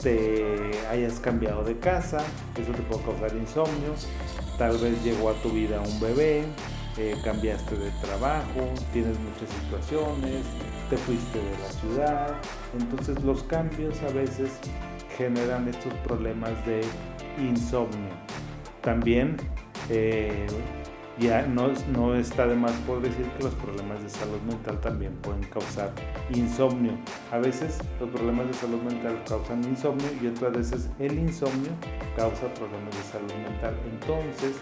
te 0.00 0.70
hayas 0.90 1.18
cambiado 1.18 1.64
de 1.64 1.78
casa, 1.78 2.18
eso 2.60 2.70
te 2.72 2.82
puede 2.82 3.02
causar 3.02 3.36
insomnio. 3.36 3.94
Tal 4.58 4.78
vez 4.78 5.02
llegó 5.02 5.30
a 5.30 5.34
tu 5.42 5.48
vida 5.48 5.80
un 5.80 5.98
bebé, 5.98 6.44
eh, 6.98 7.16
cambiaste 7.24 7.74
de 7.74 7.90
trabajo, 8.02 8.68
tienes 8.92 9.18
muchas 9.18 9.48
situaciones, 9.62 10.44
te 10.88 10.96
fuiste 10.98 11.38
de 11.38 11.50
la 11.50 11.72
ciudad. 11.80 12.34
Entonces 12.78 13.20
los 13.24 13.42
cambios 13.44 14.00
a 14.02 14.12
veces 14.12 14.50
generan 15.16 15.66
estos 15.68 15.92
problemas 16.04 16.52
de 16.66 16.82
insomnio. 17.38 18.12
También 18.80 19.36
eh, 19.90 20.46
ya 21.18 21.42
no, 21.46 21.70
no 21.92 22.14
está 22.14 22.46
de 22.46 22.56
más 22.56 22.72
por 22.86 23.00
decir 23.00 23.24
que 23.38 23.44
los 23.44 23.54
problemas 23.54 24.02
de 24.02 24.08
salud 24.08 24.40
mental 24.48 24.80
también 24.80 25.14
pueden 25.22 25.42
causar 25.44 25.92
insomnio. 26.34 26.92
A 27.30 27.38
veces 27.38 27.78
los 28.00 28.10
problemas 28.10 28.48
de 28.48 28.54
salud 28.54 28.82
mental 28.82 29.22
causan 29.28 29.62
insomnio 29.64 30.08
y 30.20 30.26
otras 30.26 30.52
veces 30.52 30.90
el 30.98 31.18
insomnio 31.18 31.70
causa 32.16 32.52
problemas 32.54 32.96
de 32.96 33.02
salud 33.04 33.32
mental. 33.48 33.76
Entonces 33.92 34.56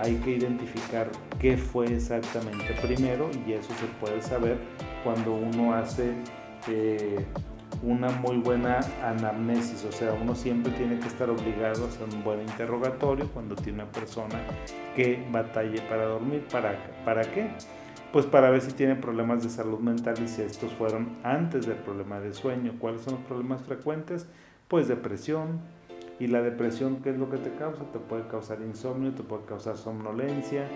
hay 0.00 0.14
que 0.16 0.32
identificar 0.32 1.10
qué 1.40 1.56
fue 1.56 1.86
exactamente 1.86 2.74
primero 2.82 3.28
y 3.46 3.54
eso 3.54 3.72
se 3.80 3.86
puede 4.00 4.22
saber 4.22 4.58
cuando 5.02 5.34
uno 5.34 5.74
hace 5.74 6.14
eh, 6.68 7.24
una 7.82 8.10
muy 8.10 8.38
buena 8.38 8.80
anamnesis, 9.02 9.84
o 9.84 9.92
sea, 9.92 10.12
uno 10.12 10.34
siempre 10.34 10.72
tiene 10.72 10.98
que 10.98 11.08
estar 11.08 11.30
obligado 11.30 11.84
a 11.84 11.88
hacer 11.88 12.08
un 12.12 12.22
buen 12.22 12.40
interrogatorio 12.40 13.28
cuando 13.32 13.54
tiene 13.56 13.82
una 13.82 13.92
persona 13.92 14.40
que 14.94 15.26
batalle 15.30 15.80
para 15.82 16.04
dormir. 16.04 16.46
¿Para, 16.50 16.76
¿Para 17.04 17.22
qué? 17.22 17.50
Pues 18.12 18.26
para 18.26 18.50
ver 18.50 18.62
si 18.62 18.72
tiene 18.72 18.94
problemas 18.94 19.42
de 19.42 19.50
salud 19.50 19.78
mental 19.78 20.14
y 20.22 20.28
si 20.28 20.42
estos 20.42 20.72
fueron 20.72 21.16
antes 21.22 21.66
del 21.66 21.76
problema 21.76 22.20
de 22.20 22.32
sueño. 22.32 22.74
¿Cuáles 22.78 23.02
son 23.02 23.14
los 23.14 23.22
problemas 23.24 23.62
frecuentes? 23.62 24.26
Pues 24.68 24.88
depresión. 24.88 25.60
Y 26.18 26.28
la 26.28 26.40
depresión, 26.40 27.02
¿qué 27.02 27.10
es 27.10 27.18
lo 27.18 27.28
que 27.28 27.36
te 27.36 27.52
causa? 27.56 27.84
Te 27.92 27.98
puede 27.98 28.26
causar 28.26 28.62
insomnio, 28.62 29.12
te 29.12 29.22
puede 29.22 29.44
causar 29.44 29.76
somnolencia, 29.76 30.66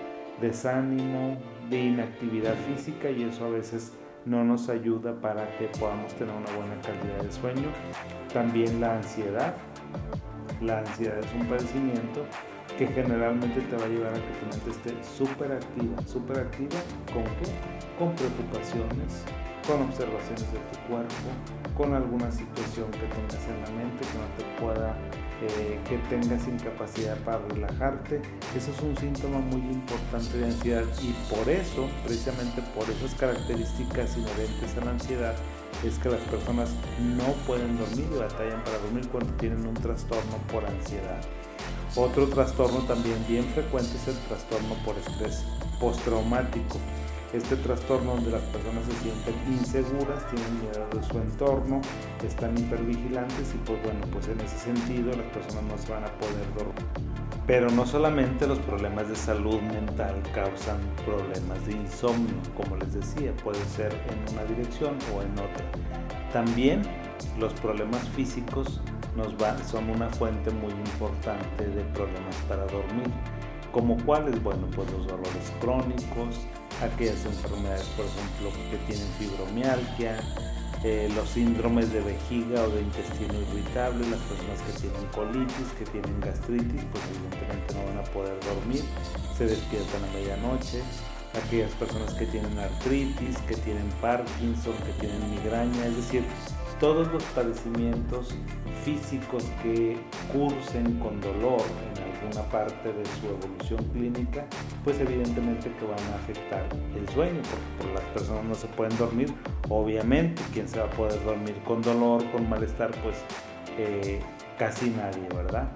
desánimo, 0.41 1.39
de 1.71 1.81
inactividad 1.81 2.55
física 2.67 3.11
y 3.11 3.23
eso 3.23 3.47
a 3.47 3.49
veces 3.49 3.93
no 4.25 4.45
nos 4.45 4.69
ayuda 4.69 5.15
para 5.21 5.57
que 5.59 5.67
podamos 5.79 6.15
tener 6.15 6.35
una 6.35 6.51
buena 6.57 6.81
calidad 6.83 7.23
de 7.23 7.33
sueño. 7.33 7.69
También 8.33 8.81
la 8.81 8.97
ansiedad. 8.97 9.55
La 10.61 10.81
ansiedad 10.81 11.19
es 11.19 11.33
un 11.35 11.47
padecimiento 11.47 12.25
que 12.77 12.87
generalmente 12.87 13.61
te 13.61 13.77
va 13.77 13.85
a 13.85 13.89
llevar 13.89 14.13
a 14.13 14.15
que 14.15 14.21
tu 14.21 14.47
mente 14.47 14.71
esté 14.71 15.05
súper 15.05 15.53
activa. 15.53 15.97
¿Súper 16.07 16.39
activa 16.39 16.79
con 17.13 17.25
qué? 17.25 17.51
Con 17.99 18.15
preocupaciones, 18.15 19.25
con 19.67 19.83
observaciones 19.83 20.53
de 20.53 20.59
tu 20.59 20.79
cuerpo, 20.89 21.29
con 21.77 21.95
alguna 21.95 22.31
situación 22.31 22.91
que 22.91 23.07
tengas 23.09 23.49
en 23.49 23.61
la 23.63 23.71
mente 23.83 24.05
que 24.07 24.19
no 24.19 24.29
te 24.37 24.61
pueda 24.61 24.97
que 25.47 25.99
tengas 26.09 26.47
incapacidad 26.47 27.17
para 27.19 27.39
relajarte. 27.49 28.21
Eso 28.57 28.71
es 28.71 28.81
un 28.83 28.97
síntoma 28.97 29.39
muy 29.39 29.61
importante 29.61 30.39
de 30.39 30.45
ansiedad 30.47 30.85
y 31.03 31.13
por 31.33 31.49
eso, 31.49 31.89
precisamente 32.05 32.63
por 32.75 32.89
esas 32.91 33.15
características 33.15 34.17
inherentes 34.17 34.77
a 34.81 34.85
la 34.85 34.91
ansiedad, 34.93 35.35
es 35.85 35.99
que 35.99 36.11
las 36.11 36.21
personas 36.23 36.71
no 36.99 37.33
pueden 37.47 37.79
dormir 37.79 38.07
y 38.15 38.19
batallan 38.19 38.63
para 38.65 38.79
dormir 38.79 39.09
cuando 39.09 39.33
tienen 39.35 39.67
un 39.67 39.75
trastorno 39.75 40.37
por 40.53 40.65
ansiedad. 40.65 41.21
Otro 41.97 42.29
trastorno 42.29 42.81
también 42.81 43.17
bien 43.27 43.45
frecuente 43.47 43.97
es 43.97 44.09
el 44.09 44.19
trastorno 44.29 44.75
por 44.85 44.97
estrés 44.97 45.45
postraumático 45.81 46.79
este 47.33 47.57
trastorno 47.57 48.15
donde 48.15 48.31
las 48.33 48.43
personas 48.43 48.85
se 48.85 48.93
sienten 49.03 49.35
inseguras, 49.53 50.27
tienen 50.29 50.61
miedo 50.61 50.87
de 50.93 51.03
su 51.03 51.19
entorno, 51.19 51.81
están 52.25 52.57
hipervigilantes 52.59 53.55
y 53.55 53.59
pues 53.59 53.83
bueno, 53.83 54.01
pues 54.13 54.29
en 54.29 54.41
ese 54.41 54.59
sentido 54.59 55.13
las 55.13 55.27
personas 55.33 55.65
no 55.65 55.79
se 55.79 55.93
van 55.93 56.05
a 56.05 56.13
poder 56.19 56.55
dormir. 56.57 57.11
Pero 57.47 57.71
no 57.71 57.87
solamente 57.87 58.47
los 58.47 58.59
problemas 58.61 59.09
de 59.09 59.17
salud 59.17 59.61
mental 59.61 60.23
causan 60.35 60.79
problemas 61.05 61.65
de 61.67 61.73
insomnio, 61.73 62.35
como 62.57 62.77
les 62.77 62.95
decía, 62.95 63.33
puede 63.43 63.65
ser 63.65 63.93
en 63.93 64.35
una 64.35 64.45
dirección 64.45 64.97
o 65.15 65.23
en 65.23 65.33
otra. 65.33 65.65
También 66.33 66.83
los 67.39 67.53
problemas 67.55 68.09
físicos 68.11 68.81
nos 69.17 69.35
son 69.71 69.91
una 69.91 70.09
fuente 70.09 70.51
muy 70.51 70.71
importante 70.71 71.67
de 71.67 71.83
problemas 71.93 72.37
para 72.49 72.65
dormir. 72.67 73.11
¿Como 73.73 73.97
cuáles? 74.05 74.43
Bueno, 74.43 74.67
pues 74.75 74.91
los 74.91 75.07
dolores 75.07 75.53
crónicos, 75.61 76.41
aquellas 76.83 77.25
enfermedades, 77.25 77.85
por 77.97 78.05
ejemplo, 78.05 78.51
que 78.71 78.77
tienen 78.93 79.07
fibromialgia, 79.19 80.19
eh, 80.83 81.09
los 81.15 81.29
síndromes 81.29 81.93
de 81.93 82.01
vejiga 82.01 82.65
o 82.65 82.71
de 82.71 82.81
intestino 82.83 83.35
irritable, 83.35 84.09
las 84.11 84.19
personas 84.21 84.61
que 84.63 84.81
tienen 84.81 85.07
colitis, 85.15 85.69
que 85.79 85.85
tienen 85.85 86.21
gastritis, 86.21 86.83
pues 86.91 87.05
evidentemente 87.15 87.75
no 87.75 87.85
van 87.85 87.99
a 87.99 88.11
poder 88.11 88.41
dormir, 88.41 88.83
se 89.39 89.47
despiertan 89.47 90.03
a 90.03 90.13
medianoche, 90.15 90.83
aquellas 91.45 91.71
personas 91.73 92.15
que 92.15 92.27
tienen 92.27 92.59
artritis, 92.59 93.37
que 93.47 93.55
tienen 93.57 93.89
Parkinson, 94.01 94.75
que 94.85 94.93
tienen 95.01 95.31
migraña, 95.31 95.87
es 95.87 95.97
decir, 95.97 96.25
todos 96.81 97.07
los 97.13 97.23
padecimientos 97.35 98.35
físicos 98.85 99.45
que 99.63 100.01
cursen 100.33 100.99
con 100.99 101.21
dolor 101.21 101.63
una 102.27 102.43
parte 102.51 102.93
de 102.93 103.05
su 103.07 103.27
evolución 103.27 103.85
clínica, 103.93 104.45
pues 104.85 104.99
evidentemente 105.01 105.71
que 105.73 105.85
van 105.85 105.99
a 106.13 106.17
afectar 106.17 106.65
el 106.97 107.09
sueño, 107.09 107.41
porque 107.79 107.95
las 107.95 108.05
personas 108.13 108.45
no 108.45 108.55
se 108.55 108.67
pueden 108.69 108.97
dormir. 108.99 109.33
Obviamente, 109.69 110.43
¿quién 110.53 110.69
se 110.69 110.79
va 110.79 110.87
a 110.87 110.91
poder 110.91 111.23
dormir 111.25 111.57
con 111.65 111.83
dolor, 111.83 112.25
con 112.31 112.49
malestar? 112.49 112.91
Pues 113.03 113.17
eh, 113.79 114.21
casi 114.59 114.91
nadie, 114.91 115.27
¿verdad? 115.35 115.69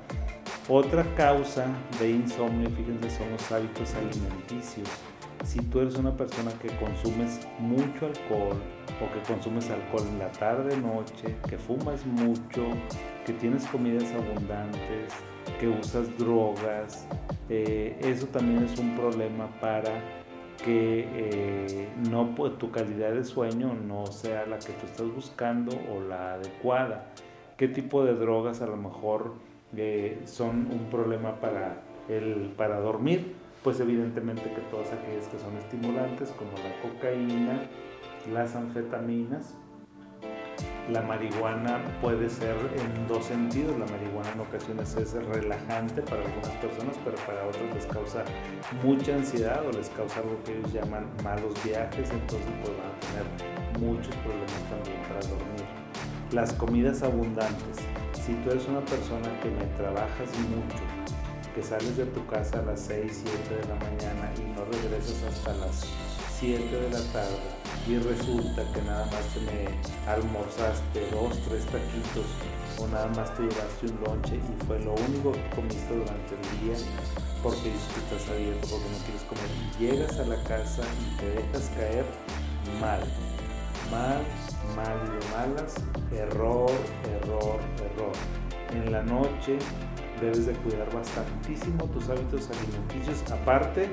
Otra 0.69 1.05
causa 1.15 1.67
de 2.01 2.11
insomnio, 2.11 2.71
fíjense, 2.71 3.11
son 3.11 3.31
los 3.33 3.53
hábitos 3.53 3.95
alimenticios. 3.95 4.89
Si 5.45 5.59
tú 5.59 5.81
eres 5.81 5.97
una 5.97 6.17
persona 6.17 6.51
que 6.63 6.69
consumes 6.79 7.41
mucho 7.59 8.07
alcohol, 8.07 8.57
o 9.01 9.13
que 9.13 9.21
consumes 9.29 9.69
alcohol 9.69 10.07
en 10.09 10.19
la 10.21 10.33
tarde, 10.33 10.77
noche, 10.79 11.37
que 11.49 11.59
fumas 11.59 12.07
mucho, 12.07 12.67
que 13.25 13.33
tienes 13.33 13.67
comidas 13.67 14.13
abundantes, 14.13 15.13
que 15.59 15.69
usas 15.69 16.17
drogas, 16.19 17.07
eh, 17.49 17.97
eso 18.01 18.27
también 18.27 18.65
es 18.65 18.79
un 18.79 18.95
problema 18.97 19.49
para 19.61 19.91
que 20.65 21.09
eh, 21.13 21.89
no, 22.11 22.35
tu 22.59 22.71
calidad 22.71 23.13
de 23.13 23.25
sueño 23.25 23.75
no 23.75 24.07
sea 24.07 24.47
la 24.47 24.59
que 24.59 24.73
tú 24.73 24.87
estás 24.87 25.15
buscando 25.15 25.77
o 25.93 26.01
la 26.01 26.35
adecuada. 26.35 27.07
¿Qué 27.57 27.69
tipo 27.69 28.05
de 28.05 28.15
drogas 28.15 28.63
a 28.63 28.67
lo 28.67 28.77
mejor 28.77 29.35
eh, 29.77 30.23
son 30.25 30.69
un 30.71 30.89
problema 30.91 31.41
para, 31.41 31.83
el, 32.09 32.53
para 32.57 32.81
dormir? 32.81 33.35
Pues 33.63 33.81
evidentemente 33.81 34.43
que 34.43 34.61
todas 34.71 34.93
aquellas 34.93 35.27
que 35.29 35.39
son 35.39 35.57
estimulantes 35.57 36.31
como 36.31 36.53
la 36.53 36.83
cocaína, 36.83 37.63
las 38.33 38.55
anfetaminas, 38.57 39.55
la 40.91 41.01
marihuana 41.01 41.83
puede 42.01 42.29
ser 42.29 42.57
en 42.77 43.09
dos 43.09 43.27
sentidos. 43.27 43.79
La 43.79 43.87
marihuana 43.87 44.31
en 44.33 44.41
ocasiones 44.41 44.95
es 44.97 45.13
relajante 45.13 46.03
para 46.03 46.23
algunas 46.23 46.51
personas, 46.61 46.97
pero 47.05 47.17
para 47.27 47.47
otras 47.47 47.75
les 47.75 47.87
causa 47.87 48.25
mucha 48.83 49.15
ansiedad 49.15 49.65
o 49.67 49.73
les 49.73 49.89
causa 49.91 50.21
algo 50.21 50.43
que 50.45 50.59
ellos 50.59 50.73
llaman 50.73 51.07
malos 51.23 51.55
viajes, 51.65 52.11
entonces 52.11 52.49
pues 52.63 52.77
van 52.77 52.91
a 52.91 53.01
tener 53.01 53.81
muchos 53.81 54.15
problemas 54.17 54.63
también 54.69 55.01
para 55.09 55.21
dormir. 55.21 55.65
Las 56.33 56.53
comidas 56.53 57.03
abundantes. 57.03 57.77
Si 58.13 58.33
tú 58.37 58.51
eres 58.51 58.67
una 58.69 58.81
persona 58.81 59.29
que 59.43 59.51
me 59.51 59.65
trabajas 59.77 60.31
mucho, 60.49 60.83
que 61.55 61.63
sales 61.63 61.97
de 61.97 62.07
tu 62.07 62.27
casa 62.27 62.59
a 62.59 62.63
las 62.63 62.81
6, 62.81 63.23
7 63.25 63.55
de 63.55 63.69
la 63.69 63.75
mañana 63.77 64.33
y 64.37 64.59
no 64.59 64.65
regresas 64.65 65.23
hasta 65.23 65.55
las 65.55 65.87
7 66.39 66.65
de 66.65 66.91
la 66.91 67.01
tarde, 67.13 67.54
y 67.87 67.99
resulta 67.99 68.63
que 68.73 68.83
nada 68.83 69.05
más 69.07 69.27
te 69.35 70.11
almorzaste 70.11 71.11
dos, 71.11 71.39
tres 71.47 71.67
taquitos 71.67 72.27
o 72.79 72.89
nada 72.89 73.09
más 73.09 73.35
te 73.37 73.43
llevaste 73.43 73.87
un 73.87 74.05
lonche 74.05 74.37
y 74.37 74.65
fue 74.67 74.81
lo 74.81 74.95
único 74.95 75.33
que 75.33 75.51
comiste 75.55 75.95
durante 75.95 76.35
el 76.35 76.61
día 76.61 76.77
porque 77.43 77.69
estás 77.71 78.31
abierto 78.31 78.69
porque 78.71 78.89
no 78.89 78.99
quieres 79.05 79.23
comer. 79.25 79.49
Llegas 79.79 80.19
a 80.19 80.25
la 80.25 80.43
casa 80.45 80.83
y 80.83 81.17
te 81.19 81.31
dejas 81.31 81.71
caer 81.77 82.05
mal, 82.81 83.01
mal, 83.91 84.23
mal 84.75 84.99
y 85.05 85.11
de 85.11 85.31
malas, 85.37 85.75
error, 86.11 86.71
error, 87.21 87.61
error. 87.85 88.13
En 88.73 88.91
la 88.91 89.03
noche 89.03 89.59
debes 90.23 90.47
de 90.47 90.55
cuidar 90.55 90.91
bastantísimo 90.95 91.85
tus 91.87 92.09
hábitos 92.09 92.49
alimenticios, 92.51 93.31
aparte 93.31 93.91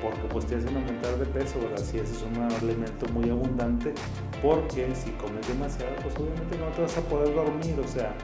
porque 0.00 0.22
pues 0.30 0.46
te 0.46 0.56
hacen 0.56 0.76
aumentar 0.76 1.16
de 1.18 1.26
peso, 1.26 1.60
¿verdad? 1.60 1.84
Si 1.84 1.98
ese 1.98 2.12
es 2.12 2.22
un 2.22 2.42
alimento 2.42 3.06
muy 3.12 3.30
abundante, 3.30 3.94
porque 4.42 4.94
si 4.94 5.10
comes 5.12 5.46
demasiado, 5.48 5.94
pues 6.02 6.14
obviamente 6.16 6.58
no 6.58 6.66
te 6.68 6.82
vas 6.82 6.96
a 6.96 7.00
poder 7.02 7.34
dormir, 7.34 7.78
o 7.82 7.88
sea, 7.88 8.14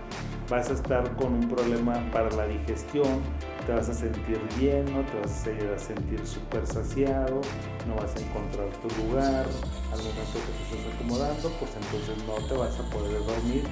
vas 0.48 0.70
a 0.70 0.72
estar 0.72 1.14
con 1.16 1.34
un 1.34 1.48
problema 1.48 1.94
para 2.10 2.30
la 2.30 2.46
digestión, 2.46 3.20
te 3.66 3.72
vas 3.72 3.88
a 3.88 3.94
sentir 3.94 4.40
lleno, 4.58 5.04
te 5.04 5.20
vas 5.20 5.46
a 5.46 5.78
sentir 5.78 6.26
súper 6.26 6.66
saciado, 6.66 7.40
no 7.86 7.94
vas 7.96 8.16
a 8.16 8.20
encontrar 8.20 8.68
tu 8.80 8.88
lugar, 9.02 9.46
al 9.92 9.98
momento 9.98 10.32
que 10.32 10.74
te 10.74 10.76
estás 10.76 10.94
acomodando, 10.94 11.50
pues 11.60 11.70
entonces 11.76 12.24
no 12.26 12.48
te 12.48 12.54
vas 12.54 12.80
a 12.80 12.90
poder 12.90 13.24
dormir. 13.26 13.64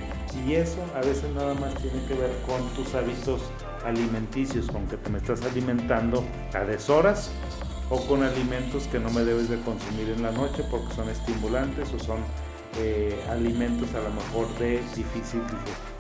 Y 0.47 0.55
eso 0.55 0.79
a 0.95 1.01
veces 1.01 1.31
nada 1.35 1.55
más 1.55 1.75
tiene 1.77 2.05
que 2.07 2.15
ver 2.15 2.31
con 2.47 2.63
tus 2.75 2.95
hábitos 2.95 3.41
alimenticios, 3.85 4.67
con 4.67 4.87
que 4.87 4.97
te 4.97 5.11
me 5.11 5.19
estás 5.19 5.43
alimentando 5.43 6.25
a 6.53 6.61
deshoras 6.61 7.31
o 7.91 8.01
con 8.07 8.23
alimentos 8.23 8.87
que 8.89 8.99
no 8.99 9.11
me 9.11 9.25
debes 9.25 9.49
de 9.49 9.61
consumir 9.61 10.11
en 10.11 10.23
la 10.23 10.33
noche 10.33 10.65
porque 10.71 10.93
son 10.95 11.09
estimulantes 11.09 11.93
o 11.93 11.99
son 11.99 12.19
eh, 12.79 13.19
alimentos 13.31 13.95
a 13.95 14.01
lo 14.01 14.11
mejor 14.11 14.53
de 14.59 14.79
difícil 14.95 15.41
digestión. 15.43 15.97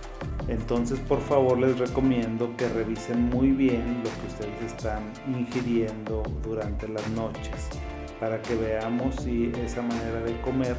Entonces 0.48 0.98
por 1.00 1.20
favor 1.20 1.58
les 1.58 1.78
recomiendo 1.78 2.56
que 2.56 2.68
revisen 2.68 3.28
muy 3.30 3.50
bien 3.50 4.02
lo 4.02 4.10
que 4.10 4.26
ustedes 4.28 4.72
están 4.72 5.02
ingiriendo 5.28 6.22
durante 6.42 6.88
las 6.88 7.06
noches 7.10 7.68
para 8.20 8.40
que 8.42 8.54
veamos 8.54 9.14
si 9.16 9.52
esa 9.62 9.82
manera 9.82 10.20
de 10.20 10.40
comer 10.40 10.76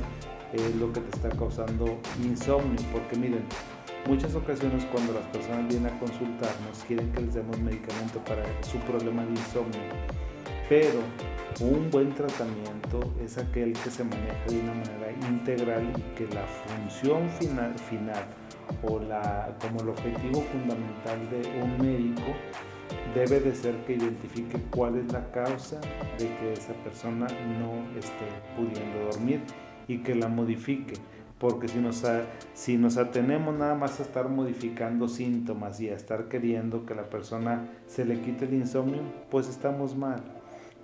es 0.53 0.75
lo 0.75 0.91
que 0.91 1.01
te 1.01 1.15
está 1.15 1.29
causando 1.29 1.99
insomnio 2.23 2.81
porque 2.91 3.15
miren 3.17 3.43
muchas 4.07 4.33
ocasiones 4.35 4.85
cuando 4.85 5.13
las 5.13 5.25
personas 5.27 5.67
vienen 5.67 5.93
a 5.93 6.00
consultarnos 6.00 6.83
quieren 6.87 7.11
que 7.11 7.22
les 7.22 7.33
demos 7.33 7.59
medicamento 7.59 8.24
para 8.24 8.43
su 8.63 8.77
problema 8.79 9.24
de 9.24 9.31
insomnio 9.31 9.81
pero 10.70 11.00
un 11.62 11.90
buen 11.90 12.14
tratamiento 12.14 13.00
es 13.24 13.38
aquel 13.38 13.74
que 13.74 13.90
se 13.90 14.03
maneja 14.03 14.46
de 14.48 14.60
una 14.60 14.74
manera 14.74 15.12
integral 15.30 15.94
y 15.98 16.01
que 16.16 16.34
la 16.34 16.44
función 16.46 17.30
final, 17.30 17.74
final 17.74 18.25
o 18.84 19.00
la, 19.00 19.56
como 19.62 19.82
el 19.82 19.90
objetivo 19.90 20.42
fundamental 20.42 21.30
de 21.32 21.62
un 21.62 21.77
médico 21.77 22.34
debe 23.16 23.40
de 23.40 23.56
ser 23.56 23.75
que 23.86 23.94
identifique 23.94 24.60
cuál 24.70 24.98
es 24.98 25.12
la 25.12 25.32
causa 25.32 25.80
de 26.20 26.27
que 26.36 26.53
esa 26.53 26.74
persona 26.84 27.27
no 27.60 27.98
esté 27.98 28.27
pudiendo 28.56 29.12
dormir 29.12 29.42
y 29.88 30.00
que 30.00 30.16
la 30.16 30.27
modifique. 30.27 30.94
Porque 31.40 31.68
si 31.68 31.77
nos, 31.77 32.03
si 32.56 32.77
nos 32.77 32.98
atenemos 32.98 33.56
nada 33.56 33.75
más 33.75 34.00
a 34.00 34.03
estar 34.03 34.27
modificando 34.27 35.08
síntomas 35.08 35.80
y 35.80 35.90
a 35.90 35.94
estar 35.94 36.27
queriendo 36.30 36.86
que 36.86 36.96
la 36.96 37.10
persona 37.10 37.70
se 37.86 38.06
le 38.06 38.20
quite 38.22 38.46
el 38.46 38.56
insomnio, 38.56 39.01
pues 39.30 39.48
estamos 39.48 39.96
mal 39.96 40.36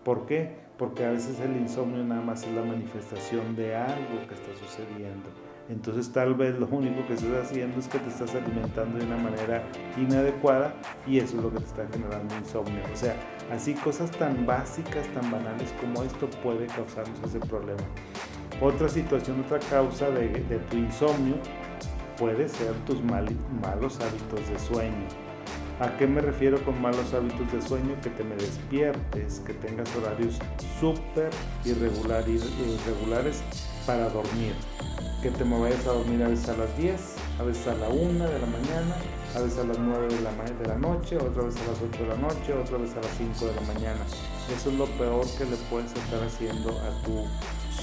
¿Por 0.03 0.25
qué? 0.25 0.55
Porque 0.77 1.05
a 1.05 1.11
veces 1.11 1.39
el 1.39 1.55
insomnio 1.55 2.03
nada 2.03 2.21
más 2.21 2.43
es 2.43 2.53
la 2.53 2.63
manifestación 2.63 3.55
de 3.55 3.75
algo 3.75 4.27
que 4.27 4.33
está 4.33 4.53
sucediendo. 4.59 5.29
Entonces 5.69 6.11
tal 6.11 6.33
vez 6.33 6.59
lo 6.59 6.67
único 6.67 7.07
que 7.07 7.13
estás 7.13 7.45
haciendo 7.45 7.79
es 7.79 7.87
que 7.87 7.97
te 7.97 8.09
estás 8.09 8.35
alimentando 8.35 8.97
de 8.97 9.05
una 9.05 9.15
manera 9.15 9.63
inadecuada 9.97 10.73
y 11.07 11.19
eso 11.19 11.37
es 11.37 11.43
lo 11.43 11.53
que 11.53 11.59
te 11.59 11.65
está 11.65 11.87
generando 11.89 12.35
insomnio. 12.35 12.81
O 12.91 12.97
sea, 12.97 13.15
así 13.49 13.73
cosas 13.75 14.11
tan 14.11 14.45
básicas, 14.45 15.07
tan 15.13 15.31
banales 15.31 15.73
como 15.79 16.03
esto 16.03 16.27
puede 16.43 16.67
causarnos 16.67 17.17
ese 17.23 17.39
problema. 17.39 17.83
Otra 18.59 18.89
situación, 18.89 19.39
otra 19.41 19.59
causa 19.69 20.09
de, 20.09 20.27
tu 20.69 20.77
insomnio 20.77 21.35
puede 22.17 22.49
ser 22.49 22.73
tus 22.85 23.01
malos 23.01 23.99
hábitos 24.01 24.49
de 24.49 24.59
sueño 24.59 25.22
¿A 25.84 25.98
qué 25.98 26.08
me 26.08 26.22
refiero 26.22 26.63
con 26.63 26.82
malos 26.82 27.13
hábitos 27.13 27.52
de 27.52 27.62
sueño? 27.62 27.98
Que 28.02 28.10
te 28.10 28.24
me 28.24 28.38
despiertes, 28.38 29.41
que 29.46 29.54
tengas 29.54 29.93
horarios 29.98 30.39
súper 30.80 31.30
irregulares 31.65 33.43
para 33.86 34.08
dormir. 34.08 34.54
Que 35.22 35.30
te 35.30 35.43
me 35.43 35.60
vayas 35.60 35.86
a 35.86 35.91
dormir 35.91 36.24
a 36.24 36.30
veces 36.30 36.48
a 36.48 36.56
las 36.56 36.78
10, 36.78 37.15
a 37.38 37.43
veces 37.43 37.67
a 37.67 37.74
la 37.74 37.89
1 37.89 38.02
de 38.02 38.39
la 38.39 38.46
mañana, 38.46 38.96
a 39.36 39.41
veces 39.41 39.60
a 39.60 39.65
las 39.65 39.78
9 39.78 40.08
de 40.08 40.22
la, 40.22 40.32
de 40.32 40.67
la 40.69 40.78
noche, 40.78 41.17
otra 41.17 41.43
vez 41.43 41.58
a 41.58 41.72
las 41.72 41.82
8 41.82 42.02
de 42.02 42.08
la 42.08 42.15
noche, 42.15 42.54
otra 42.54 42.78
vez 42.78 42.91
a 42.96 43.02
las 43.02 43.17
5 43.17 43.46
de 43.46 43.54
la 43.54 43.74
mañana. 43.74 44.06
Eso 44.56 44.69
es 44.69 44.78
lo 44.78 44.86
peor 44.86 45.26
que 45.38 45.43
le 45.43 45.58
puedes 45.69 45.91
estar 45.91 46.24
haciendo 46.24 46.69
a 46.80 47.04
tu 47.04 47.26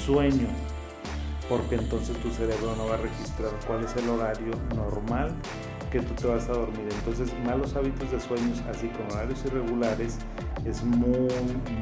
sueño 0.06 0.48
porque 1.50 1.74
entonces 1.74 2.16
tu 2.18 2.30
cerebro 2.30 2.76
no 2.76 2.86
va 2.86 2.94
a 2.94 2.98
registrar 2.98 3.50
cuál 3.66 3.84
es 3.84 3.96
el 3.96 4.08
horario 4.08 4.52
normal 4.76 5.34
que 5.90 6.00
tú 6.00 6.14
te 6.14 6.26
vas 6.26 6.48
a 6.48 6.52
dormir. 6.52 6.88
Entonces, 6.98 7.32
malos 7.44 7.74
hábitos 7.74 8.10
de 8.10 8.20
sueños, 8.20 8.62
así 8.70 8.88
como 8.88 9.08
horarios 9.10 9.44
irregulares, 9.44 10.18
es 10.64 10.82
muy, 10.84 11.28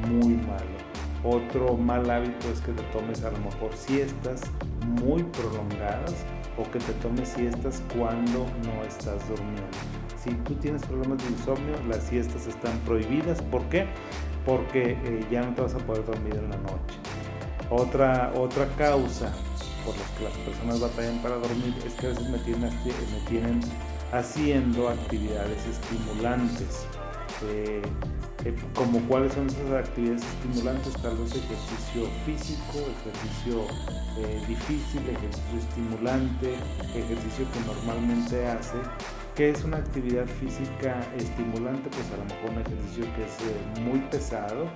muy 0.09 0.35
malo. 0.35 0.89
Otro 1.23 1.75
mal 1.75 2.09
hábito 2.09 2.49
es 2.49 2.61
que 2.61 2.71
te 2.71 2.83
tomes 2.93 3.23
a 3.23 3.31
lo 3.31 3.39
mejor 3.39 3.75
siestas 3.75 4.41
muy 5.01 5.23
prolongadas 5.23 6.15
o 6.57 6.69
que 6.71 6.79
te 6.79 6.93
tomes 6.93 7.29
siestas 7.29 7.83
cuando 7.93 8.45
no 8.63 8.83
estás 8.87 9.27
durmiendo. 9.27 9.63
Si 10.21 10.31
tú 10.31 10.53
tienes 10.55 10.85
problemas 10.85 11.23
de 11.23 11.31
insomnio, 11.31 11.75
las 11.87 12.03
siestas 12.03 12.47
están 12.47 12.77
prohibidas. 12.79 13.41
¿Por 13.43 13.63
qué? 13.69 13.87
Porque 14.45 14.97
eh, 15.03 15.25
ya 15.29 15.41
no 15.41 15.53
te 15.53 15.61
vas 15.61 15.75
a 15.75 15.79
poder 15.79 16.05
dormir 16.05 16.35
en 16.35 16.49
la 16.49 16.57
noche. 16.57 16.95
Otra, 17.69 18.31
otra 18.35 18.67
causa 18.77 19.31
por 19.85 19.95
la 19.95 20.17
que 20.17 20.23
las 20.23 20.33
personas 20.33 20.79
batallan 20.79 21.21
para 21.21 21.35
dormir 21.35 21.75
es 21.85 21.93
que 21.93 22.07
a 22.07 22.09
veces 22.09 22.29
me 22.29 22.39
tienen, 22.39 22.71
me 22.83 23.19
tienen 23.27 23.61
haciendo 24.11 24.89
actividades 24.89 25.65
estimulantes. 25.65 26.85
Eh, 27.43 27.81
eh, 28.45 28.55
como 28.73 29.01
cuáles 29.07 29.33
son 29.33 29.47
esas 29.47 29.71
actividades 29.71 30.23
estimulantes, 30.23 30.93
tal 31.01 31.17
vez 31.17 31.35
ejercicio 31.35 32.07
físico, 32.25 32.79
ejercicio 33.01 33.65
eh, 34.17 34.41
difícil, 34.47 35.01
ejercicio 35.01 35.59
estimulante, 35.59 36.55
ejercicio 36.95 37.45
que 37.51 37.59
normalmente 37.65 38.47
hace. 38.47 38.77
¿Qué 39.35 39.51
es 39.51 39.63
una 39.63 39.77
actividad 39.77 40.25
física 40.25 40.99
estimulante? 41.17 41.89
Pues 41.89 42.11
a 42.11 42.17
lo 42.17 42.25
mejor 42.25 42.49
un 42.51 42.59
ejercicio 42.59 43.05
que 43.15 43.23
es 43.23 43.81
muy 43.81 43.99
pesado, 44.09 44.69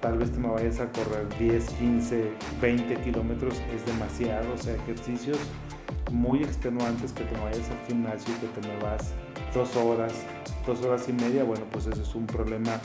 tal 0.00 0.18
vez 0.18 0.32
te 0.32 0.38
me 0.38 0.48
vayas 0.48 0.80
a 0.80 0.90
correr 0.90 1.28
10, 1.38 1.64
15, 1.64 2.32
20 2.60 2.96
kilómetros, 2.96 3.54
es 3.74 3.86
demasiado, 3.86 4.52
o 4.54 4.58
sea, 4.58 4.74
ejercicios 4.74 5.38
muy 6.10 6.42
extenuantes 6.42 7.12
que 7.12 7.24
te 7.24 7.38
vayas 7.40 7.70
al 7.70 7.86
gimnasio 7.86 8.34
y 8.34 8.38
que 8.38 8.60
te 8.60 8.68
me 8.68 8.76
vas 8.82 9.12
dos 9.54 9.74
horas, 9.76 10.12
dos 10.66 10.82
horas 10.82 11.08
y 11.08 11.12
media, 11.12 11.44
bueno, 11.44 11.64
pues 11.72 11.86
eso 11.86 12.02
es 12.02 12.14
un 12.14 12.26
problema. 12.26 12.80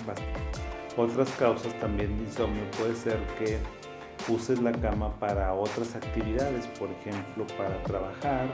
Otras 0.96 1.30
causas 1.32 1.74
también 1.80 2.18
de 2.18 2.24
insomnio 2.24 2.64
puede 2.78 2.96
ser 2.96 3.20
que 3.38 3.58
uses 4.32 4.60
la 4.60 4.72
cama 4.72 5.14
para 5.20 5.54
otras 5.54 5.96
actividades, 5.96 6.66
por 6.80 6.90
ejemplo, 6.90 7.46
para 7.58 7.82
trabajar, 7.84 8.48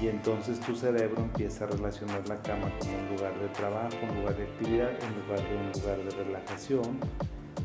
y 0.00 0.08
entonces 0.08 0.58
tu 0.60 0.74
cerebro 0.74 1.22
empieza 1.22 1.64
a 1.64 1.68
relacionar 1.68 2.26
la 2.28 2.36
cama 2.42 2.70
como 2.80 2.98
un 2.98 3.16
lugar 3.16 3.38
de 3.38 3.48
trabajo, 3.48 3.96
un 4.02 4.20
lugar 4.20 4.36
de 4.36 4.44
actividad, 4.44 4.90
en 4.90 5.22
lugar 5.22 5.48
de 5.48 5.56
un 5.56 5.72
lugar 5.72 5.98
de 5.98 6.24
relajación. 6.24 6.98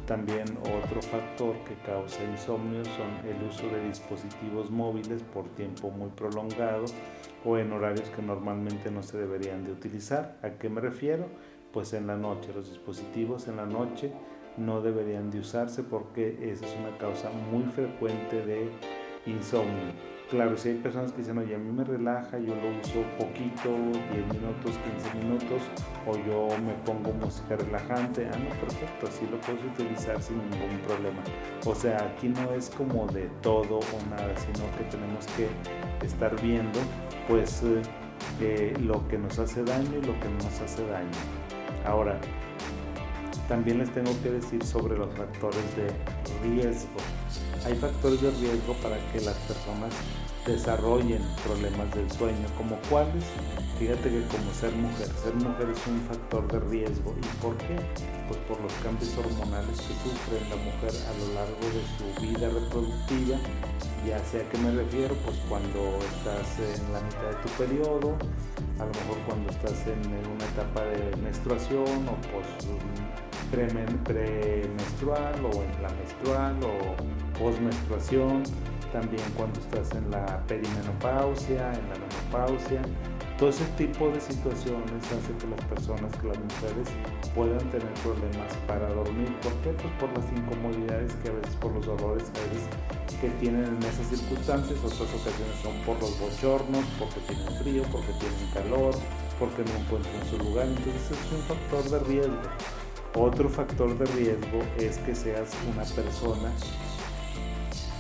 También 0.09 0.57
otro 0.61 1.03
factor 1.03 1.55
que 1.65 1.75
causa 1.85 2.23
insomnio 2.23 2.83
son 2.83 3.29
el 3.29 3.47
uso 3.47 3.67
de 3.67 3.89
dispositivos 3.89 4.71
móviles 4.71 5.21
por 5.21 5.47
tiempo 5.49 5.91
muy 5.91 6.09
prolongado 6.09 6.85
o 7.45 7.59
en 7.59 7.71
horarios 7.71 8.09
que 8.09 8.23
normalmente 8.23 8.89
no 8.89 9.03
se 9.03 9.19
deberían 9.19 9.63
de 9.65 9.71
utilizar. 9.71 10.39
¿A 10.41 10.49
qué 10.57 10.67
me 10.67 10.81
refiero? 10.81 11.27
Pues 11.71 11.93
en 11.93 12.07
la 12.07 12.17
noche, 12.17 12.51
los 12.55 12.71
dispositivos 12.71 13.47
en 13.47 13.57
la 13.57 13.67
noche 13.67 14.11
no 14.57 14.81
deberían 14.81 15.29
de 15.29 15.41
usarse 15.41 15.83
porque 15.83 16.39
esa 16.41 16.65
es 16.65 16.75
una 16.79 16.97
causa 16.97 17.29
muy 17.51 17.65
frecuente 17.65 18.43
de 18.43 18.67
insomnio. 19.27 19.93
Claro, 20.29 20.55
si 20.55 20.69
hay 20.69 20.75
personas 20.75 21.11
que 21.11 21.19
dicen, 21.19 21.39
oye, 21.39 21.55
a 21.55 21.57
mí 21.57 21.71
me 21.71 21.83
relaja, 21.83 22.37
yo 22.37 22.53
lo 22.53 22.69
uso 22.79 23.01
poquito, 23.17 23.69
10 24.13 24.27
minutos, 24.27 24.77
15 25.11 25.25
minutos, 25.25 25.61
o 26.05 26.15
yo 26.17 26.55
me 26.59 26.73
pongo 26.85 27.11
música 27.13 27.55
relajante, 27.55 28.29
ah, 28.31 28.37
no, 28.37 28.49
perfecto, 28.61 29.07
así 29.07 29.25
lo 29.25 29.41
puedes 29.41 29.65
utilizar 29.65 30.21
sin 30.21 30.37
ningún 30.51 30.77
problema. 30.85 31.17
O 31.65 31.73
sea, 31.73 31.97
aquí 31.97 32.27
no 32.27 32.53
es 32.53 32.69
como 32.69 33.07
de 33.07 33.27
todo 33.41 33.79
o 33.79 34.09
nada, 34.11 34.31
sino 34.37 34.69
que 34.77 34.83
tenemos 34.91 35.25
que 35.35 35.47
estar 36.05 36.39
viendo, 36.39 36.79
pues, 37.27 37.63
eh, 37.63 37.81
eh, 38.39 38.73
lo 38.81 39.07
que 39.07 39.17
nos 39.17 39.39
hace 39.39 39.63
daño 39.63 39.97
y 39.97 40.05
lo 40.05 40.13
que 40.19 40.29
no 40.29 40.35
nos 40.43 40.61
hace 40.61 40.85
daño. 40.85 41.09
Ahora, 41.85 42.21
también 43.47 43.79
les 43.79 43.89
tengo 43.89 44.11
que 44.21 44.29
decir 44.29 44.63
sobre 44.63 44.95
los 44.95 45.11
factores 45.15 45.75
de 45.75 45.87
riesgo. 46.47 46.99
Hay 47.65 47.75
factores 47.75 48.21
de 48.21 48.31
riesgo 48.31 48.73
para 48.81 48.97
que 49.11 49.21
las 49.21 49.35
personas 49.47 49.93
desarrollen 50.45 51.21
problemas 51.45 51.93
del 51.93 52.09
sueño, 52.11 52.47
como 52.57 52.77
cuáles, 52.89 53.23
fíjate 53.77 54.09
que 54.09 54.23
como 54.27 54.51
ser 54.53 54.71
mujer, 54.73 55.07
ser 55.21 55.35
mujer 55.35 55.69
es 55.69 55.87
un 55.87 55.99
factor 56.07 56.47
de 56.51 56.59
riesgo. 56.71 57.15
¿Y 57.19 57.41
por 57.41 57.57
qué? 57.57 57.75
Pues 58.27 58.39
por 58.47 58.59
los 58.61 58.73
cambios 58.81 59.11
hormonales 59.17 59.77
que 59.77 59.93
sufre 60.01 60.39
la 60.49 60.55
mujer 60.55 60.91
a 61.05 61.13
lo 61.19 61.33
largo 61.35 61.65
de 61.75 61.83
su 61.97 62.21
vida 62.21 62.49
reproductiva, 62.49 63.37
ya 64.07 64.19
sea 64.25 64.47
que 64.49 64.57
me 64.59 64.71
refiero, 64.71 65.13
pues 65.25 65.37
cuando 65.49 65.99
estás 66.15 66.47
en 66.59 66.93
la 66.93 67.01
mitad 67.01 67.29
de 67.29 67.35
tu 67.43 67.49
periodo, 67.57 68.15
a 68.79 68.85
lo 68.85 68.91
mejor 68.95 69.17
cuando 69.27 69.51
estás 69.51 69.85
en 69.87 69.99
una 70.07 70.45
etapa 70.45 70.83
de 70.85 71.15
menstruación 71.17 72.07
o 72.07 72.15
pues 72.31 72.47
premenstrual 73.51 75.35
o 75.43 75.63
en 75.63 75.81
la 75.81 75.89
menstrual 75.89 76.55
o 76.63 77.18
postmenstruación 77.39 78.43
también 78.91 79.23
cuando 79.37 79.59
estás 79.59 79.91
en 79.95 80.09
la 80.11 80.43
perimenopausia, 80.47 81.73
en 81.73 81.89
la 81.89 81.95
menopausia. 81.95 82.81
Todo 83.37 83.49
ese 83.49 83.65
tipo 83.77 84.09
de 84.09 84.19
situaciones 84.19 84.99
hace 85.05 85.31
que 85.39 85.47
las 85.47 85.63
personas, 85.65 86.11
que 86.17 86.27
las 86.27 86.37
mujeres 86.37 86.89
puedan 87.33 87.63
tener 87.71 87.93
problemas 88.03 88.51
para 88.67 88.89
dormir. 88.89 89.33
¿Por 89.41 89.53
qué? 89.63 89.71
Pues 89.71 89.93
por 89.95 90.11
las 90.17 90.27
incomodidades 90.37 91.13
que 91.23 91.29
a 91.29 91.33
veces, 91.33 91.55
por 91.55 91.71
los 91.71 91.85
dolores 91.85 92.29
a 92.29 93.21
que 93.21 93.29
tienen 93.41 93.65
en 93.65 93.83
esas 93.83 94.07
circunstancias, 94.07 94.77
otras 94.79 95.01
ocasiones 95.01 95.55
son 95.61 95.73
por 95.85 95.99
los 96.01 96.19
bochornos, 96.19 96.83
porque 96.97 97.19
tienen 97.27 97.53
frío, 97.61 97.83
porque 97.91 98.13
tienen 98.19 98.51
calor, 98.53 98.95
porque 99.39 99.63
no 99.63 99.79
encuentran 99.79 100.25
su 100.29 100.37
lugar. 100.37 100.67
Entonces 100.67 101.11
es 101.11 101.31
un 101.31 101.41
factor 101.43 101.83
de 101.89 101.99
riesgo. 102.07 102.41
Otro 103.15 103.49
factor 103.49 103.97
de 103.97 104.05
riesgo 104.05 104.59
es 104.77 104.97
que 104.99 105.15
seas 105.15 105.49
una 105.73 105.83
persona 105.83 106.51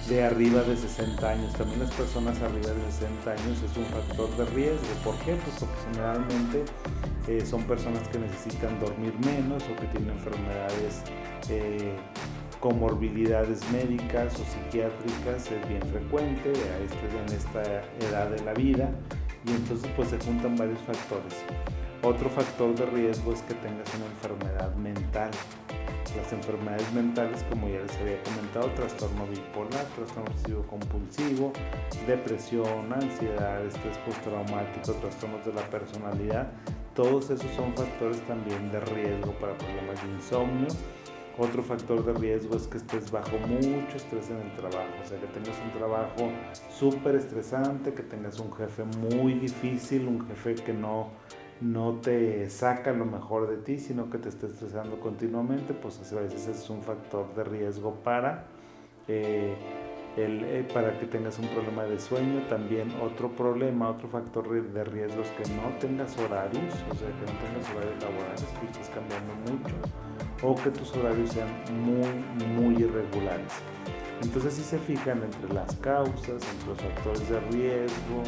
de 0.07 0.23
arriba 0.23 0.61
de 0.61 0.75
60 0.75 1.29
años. 1.29 1.53
También 1.53 1.79
las 1.79 1.91
personas 1.91 2.39
arriba 2.41 2.71
de 2.71 2.91
60 2.91 3.31
años 3.31 3.61
es 3.63 3.77
un 3.77 3.85
factor 3.85 4.29
de 4.37 4.45
riesgo. 4.53 4.87
¿Por 5.03 5.15
qué? 5.19 5.35
Pues 5.35 5.55
porque 5.59 5.75
generalmente 5.91 6.63
eh, 7.27 7.45
son 7.45 7.63
personas 7.63 8.07
que 8.09 8.19
necesitan 8.19 8.79
dormir 8.79 9.13
menos 9.25 9.63
o 9.63 9.75
que 9.79 9.87
tienen 9.87 10.11
enfermedades, 10.11 11.03
eh, 11.49 11.95
comorbilidades 12.59 13.59
médicas 13.71 14.33
o 14.35 14.43
psiquiátricas, 14.45 15.51
es 15.51 15.69
bien 15.69 15.81
frecuente 15.83 16.51
este, 16.51 17.17
en 17.17 17.37
esta 17.37 17.61
edad 18.07 18.29
de 18.29 18.43
la 18.43 18.53
vida 18.53 18.89
y 19.45 19.51
entonces 19.51 19.89
pues 19.95 20.09
se 20.09 20.19
juntan 20.19 20.55
varios 20.55 20.79
factores. 20.79 21.35
Otro 22.01 22.29
factor 22.29 22.73
de 22.75 22.85
riesgo 22.85 23.33
es 23.33 23.41
que 23.41 23.53
tengas 23.55 23.87
una 23.95 24.05
enfermedad 24.05 24.73
mental 24.75 25.31
las 26.19 26.33
enfermedades 26.33 26.91
mentales, 26.93 27.43
como 27.49 27.67
ya 27.69 27.79
les 27.79 27.95
había 27.97 28.21
comentado, 28.23 28.69
trastorno 28.73 29.25
bipolar, 29.27 29.85
trastorno 29.95 30.29
obsesivo 30.31 30.63
compulsivo, 30.63 31.53
depresión, 32.05 32.93
ansiedad, 32.93 33.65
estrés 33.65 33.97
postraumático, 33.99 34.93
trastornos 34.93 35.45
de 35.45 35.53
la 35.53 35.61
personalidad, 35.69 36.51
todos 36.93 37.29
esos 37.29 37.49
son 37.51 37.73
factores 37.75 38.19
también 38.27 38.71
de 38.71 38.79
riesgo 38.81 39.31
para 39.33 39.57
problemas 39.57 40.01
de 40.03 40.09
insomnio. 40.09 40.67
Otro 41.37 41.63
factor 41.63 42.03
de 42.03 42.11
riesgo 42.19 42.57
es 42.57 42.67
que 42.67 42.79
estés 42.79 43.09
bajo 43.11 43.37
mucho 43.37 43.95
estrés 43.95 44.29
en 44.29 44.39
el 44.39 44.53
trabajo, 44.57 44.91
o 45.01 45.07
sea, 45.07 45.17
que 45.21 45.27
tengas 45.27 45.57
un 45.63 45.71
trabajo 45.71 46.29
súper 46.69 47.15
estresante, 47.15 47.93
que 47.93 48.03
tengas 48.03 48.41
un 48.41 48.51
jefe 48.51 48.83
muy 48.83 49.35
difícil, 49.35 50.09
un 50.09 50.27
jefe 50.27 50.55
que 50.55 50.73
no 50.73 51.11
no 51.61 51.99
te 52.01 52.49
saca 52.49 52.91
lo 52.91 53.05
mejor 53.05 53.49
de 53.49 53.57
ti, 53.57 53.79
sino 53.79 54.09
que 54.09 54.17
te 54.17 54.29
está 54.29 54.47
estresando 54.47 54.99
continuamente, 54.99 55.73
pues 55.73 55.99
a 56.13 56.21
veces 56.21 56.47
es 56.47 56.69
un 56.69 56.81
factor 56.81 57.33
de 57.35 57.43
riesgo 57.43 57.95
para, 57.95 58.45
eh, 59.07 59.55
eh, 60.15 60.67
para 60.73 60.97
que 60.97 61.05
tengas 61.05 61.37
un 61.39 61.47
problema 61.49 61.83
de 61.83 61.99
sueño. 61.99 62.41
También 62.49 62.91
otro 63.01 63.29
problema, 63.29 63.89
otro 63.89 64.07
factor 64.07 64.49
de 64.49 64.83
riesgo 64.85 65.21
es 65.21 65.29
que 65.31 65.53
no 65.55 65.69
tengas 65.79 66.17
horarios, 66.17 66.73
o 66.89 66.95
sea, 66.95 67.07
que 67.07 67.31
no 67.31 67.39
tengas 67.39 67.75
horarios 67.75 68.03
laborales, 68.03 68.45
que 68.59 68.65
estés 68.67 68.89
cambiando 68.89 69.33
mucho, 69.51 69.75
o 70.43 70.55
que 70.55 70.69
tus 70.71 70.95
horarios 70.95 71.31
sean 71.31 71.49
muy, 71.83 72.07
muy 72.55 72.83
irregulares. 72.83 73.51
Entonces 74.21 74.53
si 74.53 74.63
se 74.63 74.77
fijan 74.79 75.23
entre 75.23 75.53
las 75.53 75.75
causas, 75.77 76.41
entre 76.53 76.67
los 76.67 76.81
factores 76.81 77.29
de 77.29 77.39
riesgo, 77.51 78.23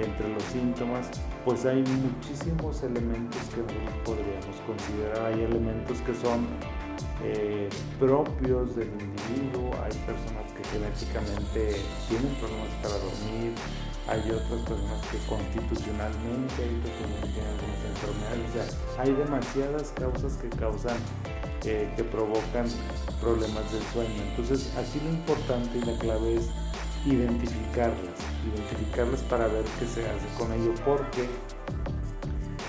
entre 0.00 0.28
los 0.32 0.42
síntomas, 0.44 1.10
pues 1.44 1.64
hay 1.66 1.82
muchísimos 1.82 2.82
elementos 2.82 3.40
que 3.54 3.62
podríamos 4.04 4.56
considerar. 4.66 5.32
Hay 5.32 5.42
elementos 5.42 6.00
que 6.00 6.14
son 6.14 6.46
eh, 7.22 7.68
propios 7.98 8.76
del 8.76 8.88
individuo, 8.88 9.70
hay 9.82 9.92
personas 10.04 10.52
que 10.52 10.64
genéticamente 10.64 11.76
tienen 12.08 12.34
problemas 12.36 12.70
para 12.82 12.94
dormir, 12.98 13.54
hay 14.06 14.20
otras 14.30 14.60
personas 14.68 15.00
que 15.10 15.18
constitucionalmente, 15.26 16.54
hay 16.60 16.68
tienen 16.68 17.48
algunas 17.48 17.80
enfermedades, 17.88 18.50
o 18.50 18.94
sea, 18.94 19.02
hay 19.04 19.12
demasiadas 19.12 19.92
causas 19.96 20.36
que 20.36 20.48
causan, 20.50 20.96
eh, 21.64 21.90
que 21.96 22.04
provocan 22.04 22.66
problemas 23.20 23.72
del 23.72 23.82
sueño. 23.92 24.22
Entonces, 24.30 24.72
aquí 24.76 25.00
lo 25.02 25.10
importante 25.10 25.78
y 25.78 25.84
la 25.84 25.98
clave 25.98 26.34
es 26.36 26.50
identificarlas, 27.06 28.18
identificarlas 28.54 29.22
para 29.22 29.46
ver 29.46 29.64
qué 29.78 29.86
se 29.86 30.08
hace 30.08 30.26
con 30.38 30.52
ello, 30.52 30.72
porque 30.84 31.28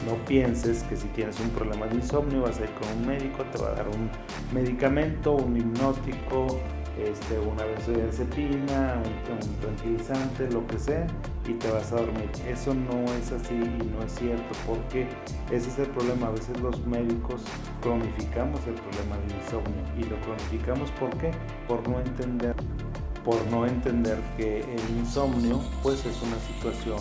no 0.06 0.15
pienses 0.26 0.84
que 0.84 0.95
si 0.95 1.08
tienes 1.10 1.39
un 1.39 1.50
problema 1.50 1.88
de 1.88 1.95
insomnio 1.95 2.41
vas 2.41 2.60
a 2.60 2.63
ir 2.63 2.71
con 2.71 2.88
un 3.00 3.08
médico, 3.08 3.43
te 3.45 3.58
va 3.58 3.69
a 3.69 3.76
dar 3.76 3.88
un 3.88 4.10
medicamento, 4.54 5.34
un 5.34 5.58
hipnótico, 5.58 6.60
este, 6.98 7.38
una 7.39 7.65
benzodiazepina, 7.65 9.02
un, 9.04 9.34
un 9.34 9.56
tranquilizante, 9.60 10.50
lo 10.52 10.65
que 10.67 10.80
sea, 10.80 11.08
y 11.48 11.54
te 11.54 11.69
vas 11.71 11.91
a 11.91 11.98
dormir. 11.98 12.30
Eso 12.48 12.74
no 12.74 13.04
es 13.15 13.32
así 13.32 13.54
y 13.56 13.91
no 13.91 14.04
es 14.06 14.13
cierto, 14.13 14.56
porque 14.65 15.08
ese 15.52 15.69
es 15.69 15.80
el 15.80 15.88
problema. 15.88 16.28
A 16.28 16.32
veces 16.32 16.60
los 16.62 16.86
médicos 16.86 17.41
cronificamos 17.82 18.60
el 18.67 18.76
problema 18.76 19.17
del 19.17 19.36
insomnio 19.38 19.84
y 19.98 20.04
lo 20.04 20.19
cronificamos 20.21 20.91
¿por 20.91 21.10
qué? 21.17 21.32
Por 21.67 21.88
no 21.89 22.00
entender 22.00 22.56
por 23.26 23.44
no 23.48 23.66
entender 23.66 24.20
que 24.38 24.60
el 24.60 24.98
insomnio 24.98 25.60
pues 25.82 26.06
es 26.06 26.22
una 26.22 26.38
situación 26.40 27.00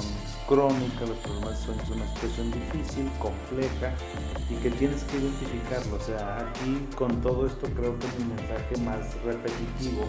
crónica, 0.49 1.01
los 1.07 1.19
problemas 1.19 1.59
sueño 1.61 1.83
es 1.83 1.91
una 1.91 2.07
situación 2.15 2.51
difícil, 2.51 3.11
compleja 3.19 3.93
y 4.49 4.55
que 4.57 4.71
tienes 4.71 5.05
que 5.05 5.19
identificarlo. 5.19 5.97
O 5.97 6.01
sea, 6.01 6.39
aquí 6.39 6.89
con 6.97 7.21
todo 7.21 7.47
esto 7.47 7.69
creo 7.77 7.99
que 7.99 8.07
mi 8.19 8.35
mensaje 8.35 8.77
más 8.85 9.15
repetitivo, 9.23 10.05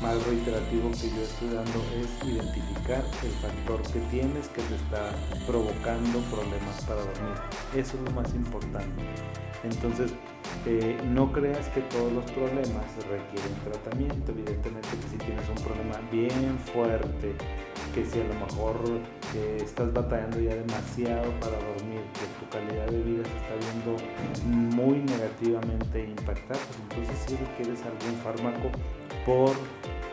más 0.00 0.22
reiterativo 0.24 0.90
que 0.92 1.10
yo 1.10 1.22
estoy 1.22 1.48
dando 1.48 1.80
es 1.98 2.28
identificar 2.28 3.04
el 3.22 3.30
factor 3.42 3.82
que 3.92 4.00
tienes 4.10 4.48
que 4.48 4.62
te 4.62 4.76
está 4.76 5.12
provocando 5.46 6.20
problemas 6.30 6.80
para 6.86 7.00
dormir. 7.00 7.36
Eso 7.74 7.96
es 7.96 8.02
lo 8.02 8.10
más 8.12 8.32
importante. 8.34 9.02
Entonces, 9.62 10.12
eh, 10.66 10.98
no 11.08 11.32
creas 11.32 11.68
que 11.68 11.80
todos 11.82 12.12
los 12.12 12.24
problemas 12.32 12.84
requieren 13.08 13.54
tratamiento. 13.64 14.32
Evidentemente 14.32 14.88
que 14.88 15.08
si 15.08 15.16
tienes 15.16 15.48
un 15.48 15.62
problema 15.62 16.00
bien 16.10 16.58
fuerte, 16.72 17.34
que 17.94 18.04
si 18.04 18.20
a 18.20 18.24
lo 18.24 18.34
mejor 18.34 18.76
eh, 19.34 19.58
estás 19.62 19.92
batallando 19.92 20.40
ya 20.40 20.54
demasiado 20.54 21.30
para 21.40 21.56
dormir, 21.58 22.02
que 22.14 22.26
tu 22.38 22.50
calidad 22.50 22.86
de 22.86 23.02
vida 23.02 23.22
se 23.24 23.36
está 23.36 23.54
viendo 23.60 24.76
muy 24.76 24.98
negativamente 24.98 26.04
impactada, 26.04 26.60
pues 26.60 26.78
entonces 26.82 27.24
si 27.26 27.36
requieres 27.36 27.80
algún 27.82 28.20
fármaco 28.22 28.70
por 29.24 29.52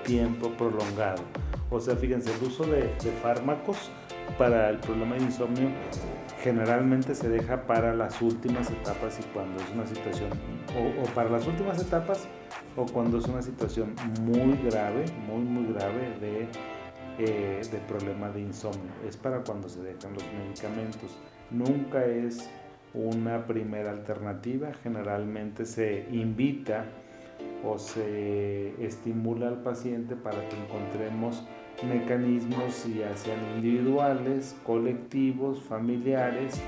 tiempo 0.06 0.50
prolongado. 0.52 1.24
O 1.70 1.80
sea, 1.80 1.96
fíjense, 1.96 2.34
el 2.34 2.48
uso 2.48 2.66
de, 2.66 2.90
fármacos 3.22 3.92
para 4.38 4.70
el 4.70 4.78
problema 4.78 5.16
de 5.16 5.24
insomnio 5.24 5.70
generalmente 6.48 7.14
se 7.14 7.28
deja 7.28 7.64
para 7.68 7.94
las 7.94 8.22
últimas 8.22 8.72
etapas 8.72 9.20
y 9.20 9.24
cuando 9.34 9.62
es 9.62 9.70
una 9.72 9.86
situación, 9.86 10.30
o, 10.78 11.04
para 11.14 11.30
las 11.30 11.46
últimas 11.46 11.82
etapas 11.82 12.26
o 12.78 12.86
cuando 12.86 13.18
es 13.18 13.26
una 13.26 13.42
situación 13.42 13.94
muy 14.22 14.58
grave, 14.64 15.04
muy, 15.28 15.44
muy 15.44 15.74
grave 15.74 16.18
de, 16.22 16.48
eh, 17.20 17.62
de 17.70 17.78
problema 17.80 18.30
de 18.30 18.40
insomnio. 18.40 18.90
Es 19.06 19.18
para 19.18 19.40
cuando 19.44 19.68
se 19.68 19.82
dejan 19.82 20.14
los 20.14 20.24
medicamentos. 20.42 21.18
Nunca 21.52 22.06
es 22.06 22.50
una 22.94 23.46
primera 23.46 23.92
alternativa, 23.92 24.72
generalmente 24.82 25.66
se 25.66 26.08
invita 26.14 26.86
o 27.66 27.78
se 27.78 28.86
estimula 28.86 29.50
al 29.50 29.64
paciente 29.64 30.16
para 30.16 30.48
que 30.48 30.56
encontremos 30.56 31.44
mecanismos 31.84 32.86
ya 32.86 33.16
sean 33.16 33.40
individuales, 33.56 34.56
colectivos, 34.64 35.62
familiares, 35.62 36.62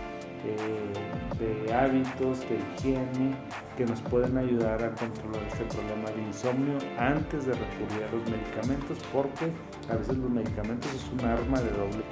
eh, 0.46 1.66
de 1.66 1.74
hábitos, 1.74 2.40
de 2.42 2.58
higiene, 2.58 3.36
que 3.78 3.86
nos 3.86 4.02
pueden 4.02 4.38
ayudar 4.38 4.82
a 4.84 4.90
controlar 4.96 5.42
este 5.48 5.66
problema 5.66 6.10
de 6.12 6.22
insomnio 6.22 6.78
antes 6.98 7.46
de 7.46 7.54
recurrir 7.54 8.04
a 8.04 8.16
los 8.16 8.30
medicamentos, 8.30 8.98
porque 9.12 9.52
a 9.92 9.96
veces 9.96 10.18
los 10.18 10.30
medicamentos 10.30 10.94
es 10.94 11.10
un 11.12 11.28
arma 11.28 11.60
de 11.62 11.72
doble. 11.72 12.04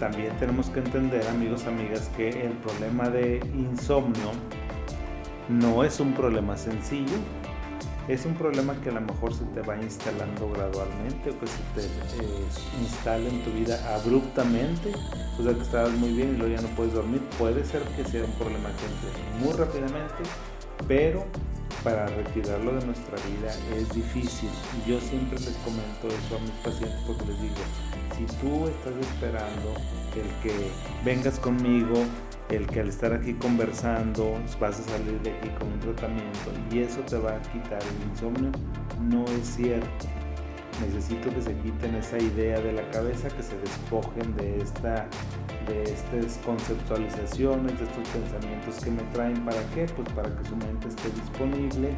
También 0.00 0.36
tenemos 0.38 0.68
que 0.70 0.80
entender, 0.80 1.26
amigos, 1.28 1.66
amigas, 1.66 2.10
que 2.16 2.28
el 2.28 2.52
problema 2.54 3.08
de 3.08 3.40
insomnio 3.54 4.30
no 5.48 5.84
es 5.84 6.00
un 6.00 6.12
problema 6.12 6.56
sencillo, 6.56 7.16
es 8.08 8.24
un 8.24 8.34
problema 8.34 8.74
que 8.82 8.90
a 8.90 8.92
lo 8.92 9.00
mejor 9.00 9.34
se 9.34 9.44
te 9.46 9.62
va 9.62 9.76
instalando 9.76 10.50
gradualmente 10.50 11.30
o 11.30 11.40
que 11.40 11.46
se 11.46 11.58
te 11.74 11.86
eh, 11.86 12.46
instala 12.80 13.28
en 13.28 13.42
tu 13.42 13.50
vida 13.50 13.96
abruptamente, 13.96 14.92
o 15.38 15.42
sea 15.42 15.54
que 15.54 15.62
estabas 15.62 15.92
muy 15.92 16.12
bien 16.12 16.34
y 16.34 16.36
luego 16.36 16.54
ya 16.54 16.62
no 16.62 16.68
puedes 16.76 16.94
dormir. 16.94 17.20
Puede 17.38 17.64
ser 17.64 17.82
que 17.96 18.04
sea 18.04 18.24
un 18.24 18.32
problema 18.32 18.68
que 18.76 18.86
entre 18.86 19.44
muy 19.44 19.52
rápidamente, 19.54 20.22
pero 20.86 21.24
para 21.82 22.06
retirarlo 22.06 22.74
de 22.74 22.86
nuestra 22.86 23.16
vida 23.28 23.52
es 23.76 23.92
difícil. 23.92 24.50
Y 24.78 24.90
yo 24.90 25.00
siempre 25.00 25.38
les 25.40 25.56
comento 25.58 26.08
eso 26.08 26.36
a 26.36 26.40
mis 26.40 26.50
pacientes 26.62 27.00
porque 27.06 27.24
les 27.26 27.40
digo, 27.40 27.54
si 28.16 28.24
tú 28.40 28.66
estás 28.68 28.94
esperando 29.08 29.74
el 30.20 30.28
que 30.42 30.70
vengas 31.04 31.38
conmigo 31.38 32.04
el 32.50 32.66
que 32.66 32.80
al 32.80 32.88
estar 32.88 33.12
aquí 33.12 33.34
conversando 33.34 34.38
vas 34.60 34.78
a 34.78 34.82
salir 34.84 35.20
de 35.22 35.30
aquí 35.32 35.48
con 35.58 35.72
un 35.72 35.80
tratamiento 35.80 36.52
y 36.70 36.78
eso 36.80 37.00
te 37.00 37.18
va 37.18 37.32
a 37.32 37.42
quitar 37.42 37.80
el 37.82 38.10
insomnio, 38.10 38.52
no 39.00 39.24
es 39.24 39.46
cierto. 39.56 40.06
Necesito 40.80 41.30
que 41.30 41.40
se 41.40 41.54
quiten 41.56 41.94
esa 41.94 42.18
idea 42.18 42.60
de 42.60 42.72
la 42.72 42.88
cabeza, 42.90 43.28
que 43.28 43.42
se 43.42 43.56
despojen 43.58 44.36
de, 44.36 44.58
esta, 44.58 45.06
de 45.66 45.82
estas 45.84 46.38
conceptualizaciones, 46.44 47.78
de 47.78 47.84
estos 47.84 48.08
pensamientos 48.10 48.84
que 48.84 48.90
me 48.90 49.02
traen. 49.14 49.42
¿Para 49.42 49.62
qué? 49.74 49.86
Pues 49.86 50.06
para 50.12 50.28
que 50.36 50.44
su 50.46 50.54
mente 50.56 50.88
esté 50.88 51.08
disponible, 51.08 51.94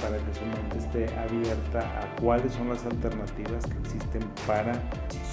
para 0.00 0.16
que 0.16 0.32
su 0.32 0.46
mente 0.46 0.78
esté 0.78 1.18
abierta 1.18 1.80
a 1.80 2.16
cuáles 2.20 2.52
son 2.52 2.68
las 2.68 2.84
alternativas 2.86 3.66
que 3.66 3.78
existen 3.78 4.22
para 4.46 4.80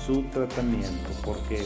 su 0.03 0.23
tratamiento. 0.31 1.11
Porque 1.23 1.61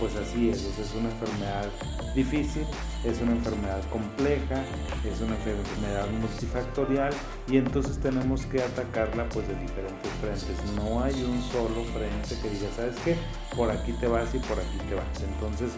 pues 0.00 0.16
así 0.16 0.48
es, 0.48 0.64
es 0.78 0.94
una 0.98 1.10
enfermedad 1.10 1.68
difícil, 2.14 2.64
es 3.04 3.20
una 3.20 3.32
enfermedad 3.32 3.82
compleja, 3.90 4.64
es 5.04 5.20
una 5.20 5.36
enfermedad 5.36 6.08
multifactorial 6.20 7.12
y 7.48 7.58
entonces 7.58 7.98
tenemos 7.98 8.46
que 8.46 8.62
atacarla 8.62 9.28
pues 9.28 9.46
de 9.46 9.54
diferentes 9.56 10.10
frentes. 10.20 10.74
No 10.74 11.02
hay 11.02 11.22
un 11.22 11.40
solo 11.42 11.84
frente 11.92 12.34
que 12.42 12.48
diga, 12.48 12.70
¿sabes 12.74 12.96
qué? 13.04 13.14
Por 13.54 13.70
aquí 13.70 13.92
te 13.92 14.06
vas 14.06 14.34
y 14.34 14.38
por 14.38 14.58
aquí 14.58 14.78
te 14.88 14.94
vas. 14.94 15.22
Entonces, 15.34 15.72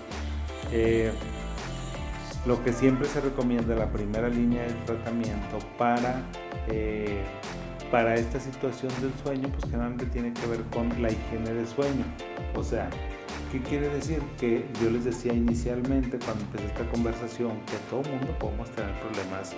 eh, 0.71 1.13
lo 2.47 2.63
que 2.65 2.73
siempre 2.73 3.09
se 3.09 3.21
recomienda, 3.21 3.75
la 3.75 3.91
primera 3.93 4.29
línea 4.29 4.63
de 4.63 4.73
tratamiento 4.87 5.59
para, 5.79 6.23
eh, 6.69 7.23
para 7.91 8.15
esta 8.15 8.41
situación 8.41 8.93
del 9.01 9.13
sueño, 9.23 9.49
pues 9.49 9.65
generalmente 9.65 10.07
tiene 10.07 10.33
que 10.33 10.47
ver 10.47 10.63
con 10.73 10.89
la 11.03 11.11
higiene 11.11 11.53
del 11.53 11.69
sueño. 11.69 12.05
O 12.55 12.65
sea, 12.65 12.89
¿Qué 13.53 13.61
quiere 13.61 13.91
decir? 13.91 14.23
Que 14.41 14.65
yo 14.83 14.89
les 14.89 15.05
decía 15.05 15.35
inicialmente 15.35 16.19
cuando 16.25 16.43
empecé 16.45 16.69
esta 16.69 16.89
conversación 16.91 17.61
que 17.67 17.77
todo 17.91 18.03
mundo 18.11 18.35
podemos 18.39 18.71
tener 18.71 18.99
problemas 19.01 19.53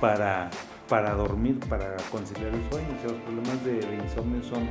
para, 0.00 0.48
para 0.88 1.12
dormir, 1.12 1.60
para 1.68 1.94
conciliar 2.10 2.54
el 2.54 2.70
sueño. 2.70 2.88
O 2.96 3.00
sea, 3.02 3.10
los 3.10 3.20
problemas 3.20 3.62
de, 3.66 4.02
insomnio 4.02 4.42
son 4.44 4.66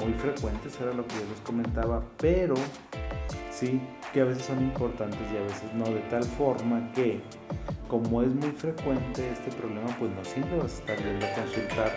muy 0.00 0.14
frecuentes, 0.14 0.80
era 0.80 0.94
lo 0.94 1.06
que 1.06 1.14
yo 1.16 1.26
les 1.30 1.40
comentaba, 1.40 2.02
pero 2.16 2.54
sí 3.50 3.82
que 4.14 4.22
a 4.22 4.24
veces 4.24 4.46
son 4.46 4.62
importantes 4.62 5.20
y 5.30 5.36
a 5.36 5.42
veces 5.42 5.74
no, 5.74 5.84
de 5.84 6.00
tal 6.08 6.24
forma 6.24 6.90
que 6.92 7.20
como 7.86 8.22
es 8.22 8.34
muy 8.34 8.50
frecuente 8.52 9.30
este 9.30 9.50
problema, 9.58 9.94
pues 9.98 10.10
no 10.12 10.24
siempre 10.24 10.56
vas 10.56 10.82
a 10.88 10.94
estar 10.94 11.34
consultar 11.34 11.92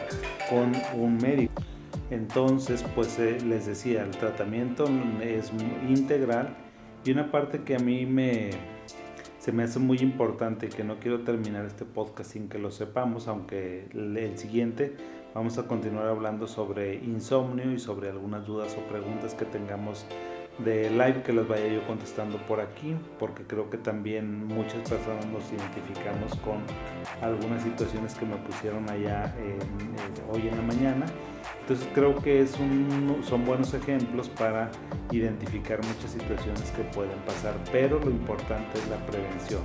con 0.50 0.74
un 1.02 1.16
médico. 1.16 1.64
Entonces, 2.12 2.84
pues 2.96 3.20
eh, 3.20 3.38
les 3.46 3.68
decía, 3.68 4.04
el 4.04 4.12
tratamiento 4.12 4.86
es 5.22 5.52
integral 5.88 6.56
y 7.06 7.12
una 7.12 7.32
parte 7.32 7.64
que 7.64 7.76
a 7.76 7.80
mí 7.80 8.06
me, 8.06 8.50
se 9.38 9.52
me 9.52 9.64
hace 9.64 9.80
muy 9.80 10.00
importante 10.00 10.70
que 10.70 10.84
no 10.84 11.00
quiero 11.00 11.22
terminar 11.22 11.66
este 11.66 11.86
podcast 11.86 12.32
sin 12.32 12.50
que 12.50 12.58
lo 12.58 12.72
sepamos, 12.72 13.28
aunque 13.28 13.88
el 13.94 14.38
siguiente 14.38 14.96
vamos 15.36 15.58
a 15.60 15.68
continuar 15.68 16.08
hablando 16.08 16.48
sobre 16.48 16.96
insomnio 16.96 17.72
y 17.72 17.80
sobre 17.80 18.10
algunas 18.10 18.46
dudas 18.46 18.76
o 18.78 18.90
preguntas 18.90 19.36
que 19.36 19.46
tengamos 19.46 20.06
de 20.64 20.90
live 20.90 21.24
que 21.24 21.34
las 21.34 21.48
vaya 21.48 21.68
yo 21.68 21.86
contestando 21.88 22.38
por 22.46 22.60
aquí, 22.60 22.96
porque 23.18 23.44
creo 23.44 23.70
que 23.70 23.78
también 23.78 24.46
muchas 24.48 24.88
personas 24.90 25.26
nos 25.28 25.44
identificamos 25.52 26.36
con 26.38 26.58
algunas 27.22 27.64
situaciones 27.64 28.14
que 28.16 28.26
me 28.26 28.36
pusieron 28.38 28.90
allá 28.90 29.34
hoy 30.32 30.48
en 30.48 30.56
la 30.56 30.64
mañana. 30.64 31.06
Entonces 31.62 31.88
creo 31.94 32.16
que 32.22 32.42
es 32.42 32.58
un, 32.60 33.22
son 33.24 33.46
buenos 33.46 33.74
ejemplos 33.74 34.28
para 34.30 34.70
identificar 35.12 35.80
muchas 35.86 36.12
situaciones 36.12 36.72
que 36.72 36.84
pueden 36.96 37.18
pasar, 37.20 37.54
pero 37.72 38.00
lo 38.00 38.10
importante 38.10 38.80
es 38.80 38.88
la 38.90 38.98
prevención. 39.06 39.62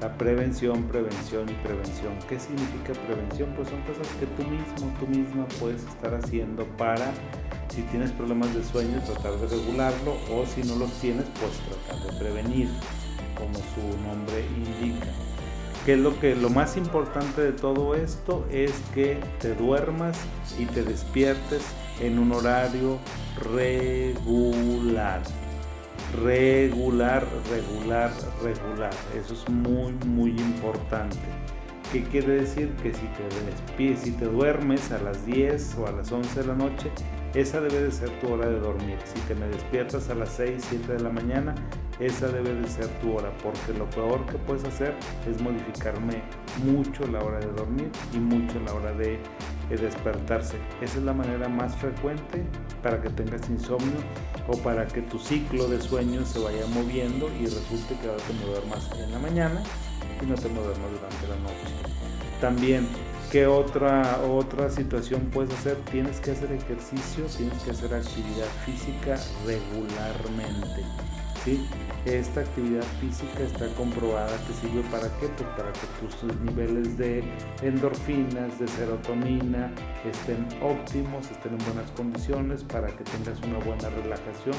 La 0.00 0.12
prevención, 0.18 0.82
prevención 0.84 1.48
y 1.48 1.52
prevención. 1.64 2.12
¿Qué 2.28 2.40
significa 2.40 2.92
prevención? 3.06 3.52
Pues 3.54 3.68
son 3.68 3.80
cosas 3.82 4.08
que 4.18 4.26
tú 4.26 4.42
mismo, 4.48 4.92
tú 4.98 5.06
misma 5.06 5.46
puedes 5.60 5.84
estar 5.84 6.12
haciendo 6.14 6.64
para 6.76 7.12
si 7.74 7.82
tienes 7.82 8.10
problemas 8.12 8.54
de 8.54 8.62
sueño, 8.62 9.00
tratar 9.00 9.38
de 9.38 9.46
regularlo 9.46 10.16
o 10.30 10.44
si 10.44 10.62
no 10.62 10.76
los 10.76 10.90
tienes, 11.00 11.24
pues 11.40 11.52
tratar 11.86 12.12
de 12.12 12.18
prevenir, 12.18 12.68
como 13.34 13.54
su 13.54 14.02
nombre 14.06 14.44
indica. 14.54 15.06
Que 15.86 15.94
es 15.94 15.98
lo 15.98 16.18
que 16.20 16.36
lo 16.36 16.50
más 16.50 16.76
importante 16.76 17.40
de 17.40 17.52
todo 17.52 17.94
esto 17.94 18.46
es 18.50 18.72
que 18.94 19.18
te 19.40 19.54
duermas 19.54 20.18
y 20.58 20.66
te 20.66 20.84
despiertes 20.84 21.62
en 22.00 22.18
un 22.18 22.32
horario 22.32 22.98
regular. 23.54 25.22
Regular, 26.22 27.26
regular, 27.50 28.12
regular. 28.42 28.92
Eso 29.18 29.32
es 29.32 29.48
muy, 29.48 29.92
muy 30.06 30.30
importante. 30.30 31.16
¿Qué 31.90 32.04
quiere 32.04 32.34
decir? 32.34 32.70
Que 32.82 32.92
si 32.92 33.08
te, 33.76 33.96
si 33.96 34.10
te 34.12 34.26
duermes 34.26 34.92
a 34.92 34.98
las 34.98 35.24
10 35.24 35.76
o 35.78 35.86
a 35.86 35.92
las 35.92 36.12
11 36.12 36.40
de 36.42 36.46
la 36.46 36.54
noche, 36.54 36.90
esa 37.34 37.60
debe 37.60 37.84
de 37.84 37.90
ser 37.90 38.10
tu 38.20 38.32
hora 38.32 38.46
de 38.46 38.58
dormir. 38.60 38.98
Si 39.04 39.18
te 39.20 39.34
me 39.34 39.46
despiertas 39.46 40.10
a 40.10 40.14
las 40.14 40.30
6, 40.30 40.64
7 40.68 40.92
de 40.92 41.00
la 41.00 41.10
mañana, 41.10 41.54
esa 41.98 42.28
debe 42.28 42.54
de 42.54 42.68
ser 42.68 42.88
tu 43.00 43.14
hora, 43.14 43.32
porque 43.42 43.78
lo 43.78 43.88
peor 43.90 44.26
que 44.26 44.36
puedes 44.38 44.64
hacer 44.64 44.94
es 45.28 45.40
modificarme 45.40 46.22
mucho 46.64 47.06
la 47.06 47.20
hora 47.20 47.38
de 47.38 47.46
dormir 47.52 47.90
y 48.12 48.18
mucho 48.18 48.60
la 48.60 48.74
hora 48.74 48.92
de, 48.92 49.18
despertarse. 49.70 50.58
Esa 50.82 50.98
es 50.98 51.04
la 51.04 51.14
manera 51.14 51.48
más 51.48 51.74
frecuente 51.76 52.44
para 52.82 53.00
que 53.00 53.08
tengas 53.08 53.48
insomnio 53.48 53.96
o 54.46 54.58
para 54.58 54.86
que 54.86 55.00
tu 55.00 55.18
ciclo 55.18 55.66
de 55.66 55.80
sueño 55.80 56.26
se 56.26 56.40
vaya 56.40 56.66
moviendo 56.74 57.30
y 57.40 57.46
resulte 57.46 57.96
que 57.98 58.06
ahora 58.06 58.22
te 58.22 58.34
me 58.34 58.52
duermas 58.52 58.90
en 58.98 59.10
la 59.10 59.18
mañana 59.18 59.62
y 60.20 60.26
no 60.26 60.34
te 60.34 60.50
me 60.50 60.56
duermas 60.56 60.90
durante 60.90 61.26
la 61.26 61.36
noche. 61.36 61.92
También 62.38 62.86
¿Qué 63.32 63.46
otra, 63.46 64.20
otra 64.28 64.68
situación 64.68 65.30
puedes 65.32 65.54
hacer? 65.54 65.78
Tienes 65.90 66.20
que 66.20 66.32
hacer 66.32 66.52
ejercicio, 66.52 67.24
tienes 67.34 67.62
que 67.62 67.70
hacer 67.70 67.94
actividad 67.94 68.46
física 68.66 69.18
regularmente. 69.46 70.84
¿Sí? 71.44 71.66
Esta 72.04 72.40
actividad 72.40 72.82
física 73.00 73.44
está 73.44 73.68
comprobada 73.76 74.36
que 74.46 74.52
sirve 74.54 74.82
para 74.90 75.06
qué? 75.18 75.28
Pues 75.28 75.48
para 75.56 75.72
que 75.72 75.86
tus 76.00 76.24
niveles 76.40 76.98
de 76.98 77.22
endorfinas, 77.62 78.58
de 78.58 78.66
serotonina 78.66 79.70
estén 80.04 80.46
óptimos, 80.60 81.30
estén 81.30 81.52
en 81.52 81.58
buenas 81.58 81.90
condiciones, 81.92 82.64
para 82.64 82.88
que 82.88 83.04
tengas 83.04 83.40
una 83.42 83.58
buena 83.58 83.88
relajación. 83.90 84.56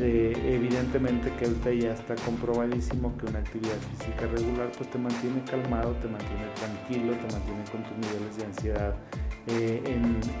Eh, 0.00 0.32
evidentemente 0.52 1.32
que 1.38 1.44
ahorita 1.44 1.72
ya 1.72 1.92
está 1.92 2.16
comprobadísimo 2.16 3.16
que 3.18 3.26
una 3.26 3.38
actividad 3.38 3.76
física 3.96 4.26
regular 4.26 4.72
pues 4.76 4.90
te 4.90 4.98
mantiene 4.98 5.44
calmado, 5.44 5.92
te 6.02 6.08
mantiene 6.08 6.46
tranquilo, 6.56 7.12
te 7.12 7.32
mantiene 7.32 7.64
con 7.70 7.82
tus 7.84 7.96
niveles 7.98 8.36
de 8.36 8.44
ansiedad 8.46 8.94
eh, 9.46 9.80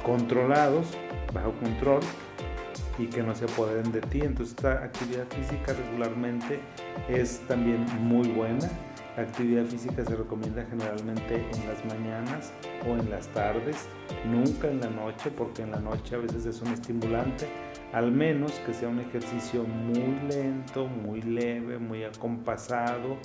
controlados, 0.02 0.88
bajo 1.32 1.52
control 1.60 2.00
y 2.98 3.06
que 3.06 3.22
no 3.22 3.34
se 3.34 3.44
apoderen 3.44 3.90
de 3.92 4.00
ti. 4.00 4.20
Entonces 4.22 4.54
esta 4.56 4.84
actividad 4.84 5.26
física 5.28 5.72
regularmente 5.72 6.60
es 7.08 7.40
también 7.46 7.84
muy 8.00 8.28
buena. 8.28 8.68
La 9.16 9.22
actividad 9.22 9.64
física 9.66 10.04
se 10.04 10.16
recomienda 10.16 10.66
generalmente 10.68 11.36
en 11.36 11.68
las 11.68 11.84
mañanas 11.84 12.52
o 12.84 12.94
en 12.94 13.08
las 13.10 13.28
tardes, 13.28 13.88
nunca 14.28 14.68
en 14.68 14.80
la 14.80 14.90
noche, 14.90 15.30
porque 15.30 15.62
en 15.62 15.70
la 15.70 15.78
noche 15.78 16.16
a 16.16 16.18
veces 16.18 16.46
es 16.46 16.60
un 16.60 16.72
estimulante, 16.72 17.46
al 17.92 18.10
menos 18.10 18.50
que 18.66 18.74
sea 18.74 18.88
un 18.88 18.98
ejercicio 18.98 19.62
muy 19.62 20.18
lento, 20.28 20.88
muy 20.88 21.22
leve, 21.22 21.78
muy 21.78 22.02
acompasado. 22.02 23.16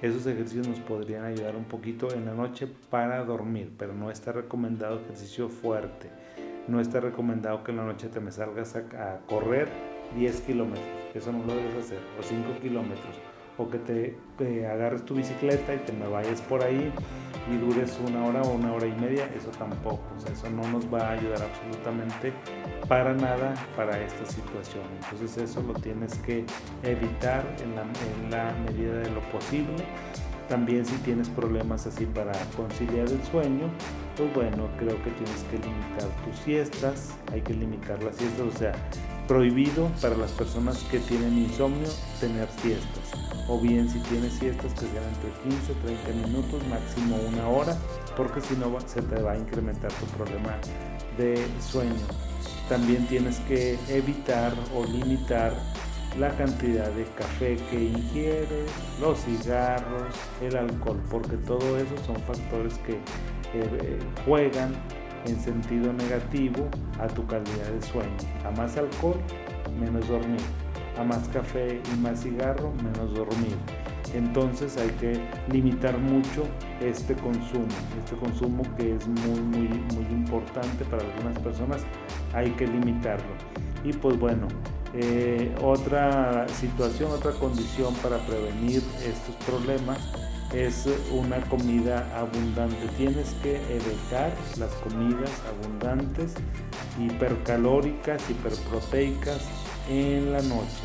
Esos 0.00 0.26
ejercicios 0.26 0.66
nos 0.66 0.80
podrían 0.80 1.24
ayudar 1.24 1.56
un 1.56 1.64
poquito 1.64 2.10
en 2.14 2.24
la 2.24 2.32
noche 2.32 2.66
para 2.88 3.22
dormir, 3.22 3.70
pero 3.76 3.92
no 3.92 4.10
está 4.10 4.32
recomendado 4.32 5.00
ejercicio 5.00 5.50
fuerte 5.50 6.08
no 6.68 6.80
está 6.80 7.00
recomendado 7.00 7.64
que 7.64 7.72
en 7.72 7.78
la 7.78 7.84
noche 7.84 8.08
te 8.08 8.20
me 8.20 8.32
salgas 8.32 8.76
a, 8.76 9.18
correr 9.26 9.68
10 10.16 10.40
kilómetros, 10.42 10.86
eso 11.14 11.32
no 11.32 11.44
lo 11.44 11.54
debes 11.54 11.76
hacer, 11.76 11.98
o 12.18 12.22
5 12.22 12.60
kilómetros, 12.60 13.16
o 13.58 13.68
que 13.68 13.78
te 13.78 14.66
agarres 14.66 15.04
tu 15.04 15.14
bicicleta 15.14 15.74
y 15.74 15.78
te 15.78 15.92
me 15.92 16.06
vayas 16.08 16.40
por 16.42 16.62
ahí 16.62 16.92
y 17.50 17.56
dures 17.56 17.98
una 18.06 18.24
hora 18.24 18.42
o 18.42 18.54
una 18.54 18.72
hora 18.72 18.86
y 18.86 18.92
media, 18.92 19.28
eso 19.36 19.50
tampoco, 19.58 20.02
o 20.16 20.20
sea, 20.20 20.32
eso 20.32 20.48
no 20.50 20.66
nos 20.68 20.92
va 20.92 21.08
a 21.08 21.12
ayudar 21.12 21.42
absolutamente 21.42 22.32
para 22.88 23.12
nada 23.14 23.54
para 23.76 24.00
esta 24.00 24.24
situación. 24.26 24.84
Entonces 25.02 25.36
eso 25.50 25.62
lo 25.62 25.74
tienes 25.74 26.16
que 26.18 26.44
evitar 26.82 27.44
en 27.62 27.74
la, 27.76 27.82
en 27.82 28.30
la 28.30 28.54
medida 28.66 28.94
de 28.94 29.10
lo 29.10 29.20
posible 29.30 29.84
también 30.48 30.84
si 30.84 30.94
tienes 30.98 31.28
problemas 31.28 31.86
así 31.86 32.06
para 32.06 32.32
conciliar 32.56 33.08
el 33.08 33.22
sueño, 33.24 33.68
pues 34.16 34.32
bueno, 34.34 34.68
creo 34.78 35.02
que 35.02 35.10
tienes 35.10 35.42
que 35.50 35.58
limitar 35.58 36.08
tus 36.24 36.38
siestas, 36.44 37.14
hay 37.32 37.40
que 37.40 37.54
limitar 37.54 38.02
las 38.02 38.16
siestas, 38.16 38.54
o 38.54 38.58
sea, 38.58 38.72
prohibido 39.26 39.90
para 40.00 40.16
las 40.16 40.32
personas 40.32 40.78
que 40.90 40.98
tienen 41.00 41.38
insomnio 41.38 41.88
tener 42.20 42.48
siestas. 42.62 43.12
O 43.48 43.60
bien 43.60 43.88
si 43.88 43.98
tienes 44.00 44.32
siestas 44.34 44.72
que 44.74 44.86
sean 44.86 45.04
entre 45.14 45.30
15 45.50 45.72
y 45.72 46.02
30 46.04 46.26
minutos, 46.28 46.62
máximo 46.68 47.16
una 47.28 47.48
hora, 47.48 47.76
porque 48.16 48.40
si 48.40 48.54
no 48.56 48.78
se 48.86 49.02
te 49.02 49.20
va 49.22 49.32
a 49.32 49.38
incrementar 49.38 49.92
tu 49.92 50.06
problema 50.16 50.56
de 51.18 51.46
sueño. 51.60 51.94
También 52.68 53.06
tienes 53.06 53.38
que 53.40 53.78
evitar 53.88 54.52
o 54.74 54.84
limitar 54.84 55.52
la 56.18 56.30
cantidad 56.36 56.90
de 56.92 57.04
café 57.16 57.56
que 57.70 57.84
ingieres, 57.84 58.70
los 59.00 59.18
cigarros, 59.20 60.14
el 60.40 60.56
alcohol, 60.56 61.00
porque 61.10 61.36
todo 61.38 61.76
eso 61.76 61.96
son 62.06 62.16
factores 62.16 62.78
que 62.78 62.92
eh, 63.54 63.98
juegan 64.24 64.72
en 65.26 65.40
sentido 65.40 65.92
negativo 65.92 66.68
a 67.00 67.06
tu 67.08 67.26
calidad 67.26 67.70
de 67.70 67.82
sueño. 67.82 68.16
A 68.44 68.50
más 68.50 68.76
alcohol, 68.76 69.16
menos 69.80 70.06
dormir. 70.08 70.40
A 70.98 71.02
más 71.02 71.28
café 71.28 71.80
y 71.92 72.00
más 72.00 72.22
cigarro, 72.22 72.72
menos 72.82 73.14
dormir. 73.14 73.56
Entonces 74.14 74.76
hay 74.76 74.90
que 74.90 75.20
limitar 75.50 75.98
mucho 75.98 76.44
este 76.80 77.14
consumo, 77.14 77.66
este 77.98 78.16
consumo 78.16 78.62
que 78.76 78.94
es 78.94 79.08
muy, 79.08 79.40
muy, 79.40 79.68
muy 79.68 80.04
importante 80.12 80.84
para 80.84 81.02
algunas 81.02 81.36
personas, 81.40 81.82
hay 82.32 82.50
que 82.52 82.66
limitarlo. 82.66 83.26
Y 83.82 83.92
pues 83.92 84.16
bueno, 84.18 84.46
eh, 84.96 85.52
otra 85.60 86.46
situación, 86.48 87.10
otra 87.10 87.32
condición 87.32 87.94
para 87.96 88.18
prevenir 88.18 88.80
estos 89.04 89.34
problemas 89.44 89.98
es 90.52 90.88
una 91.10 91.40
comida 91.48 92.06
abundante. 92.16 92.76
Tienes 92.96 93.34
que 93.42 93.56
evitar 93.74 94.32
las 94.56 94.70
comidas 94.74 95.30
abundantes, 95.48 96.34
hipercalóricas, 97.00 98.22
hiperproteicas 98.30 99.42
en 99.88 100.32
la 100.32 100.42
noche. 100.42 100.84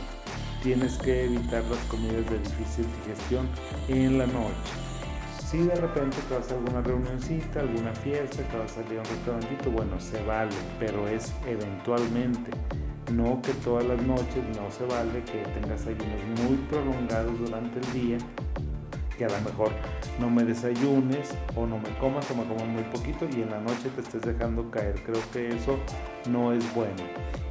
Tienes 0.63 0.98
que 0.98 1.26
evitar 1.26 1.63
las 1.65 1.80
comidas 1.86 2.28
de 2.32 2.39
difícil 2.39 2.88
digestión 3.06 3.48
en 3.89 4.17
la 4.17 4.26
noche. 4.26 4.74
Si 5.52 5.60
de 5.60 5.76
repente 5.76 6.17
te 6.28 6.36
vas 6.36 6.52
a 6.52 6.56
alguna 6.56 6.82
reunioncita, 6.82 7.60
alguna 7.60 7.93
fiesta, 7.93 8.43
te 8.43 8.58
vas 8.58 8.72
a 8.72 8.84
salir 8.84 8.98
a 8.98 9.02
un 9.02 9.08
restaurantito, 9.08 9.72
bueno, 9.72 10.00
se 10.00 10.22
vale, 10.24 10.56
pero 10.80 11.08
es 11.08 11.32
eventualmente 11.48 12.52
no 13.12 13.41
que 13.41 13.54
todas 13.54 13.86
las 13.86 14.02
noches 14.02 14.43
no 14.56 14.69
se 14.72 14.86
vale 14.86 15.24
que 15.24 15.43
tengas 15.60 15.86
ayunos 15.88 16.22
muy 16.43 16.58
prolongados 16.69 17.38
durante 17.39 17.80
el 17.80 17.93
día, 17.93 18.17
que 19.17 19.26
a 19.26 19.30
lo 19.30 19.41
mejor 19.41 19.72
no 20.19 20.30
me 20.30 20.43
desayunes 20.43 21.36
o 21.56 21.65
no 21.65 21.78
me 21.78 21.89
comas 22.00 22.30
o 22.32 22.36
me 22.36 22.43
comas 22.45 22.67
muy 22.67 22.84
poquito 22.84 23.28
y 23.36 23.41
en 23.41 23.52
la 23.52 23.60
noche 23.60 23.89
te 23.95 24.02
estés 24.02 24.22
dejando 24.22 24.69
caer. 24.72 24.95
Creo 25.04 25.22
que 25.34 25.50
eso 25.50 25.78
no 26.30 26.54
es 26.54 26.74
bueno. 26.74 27.04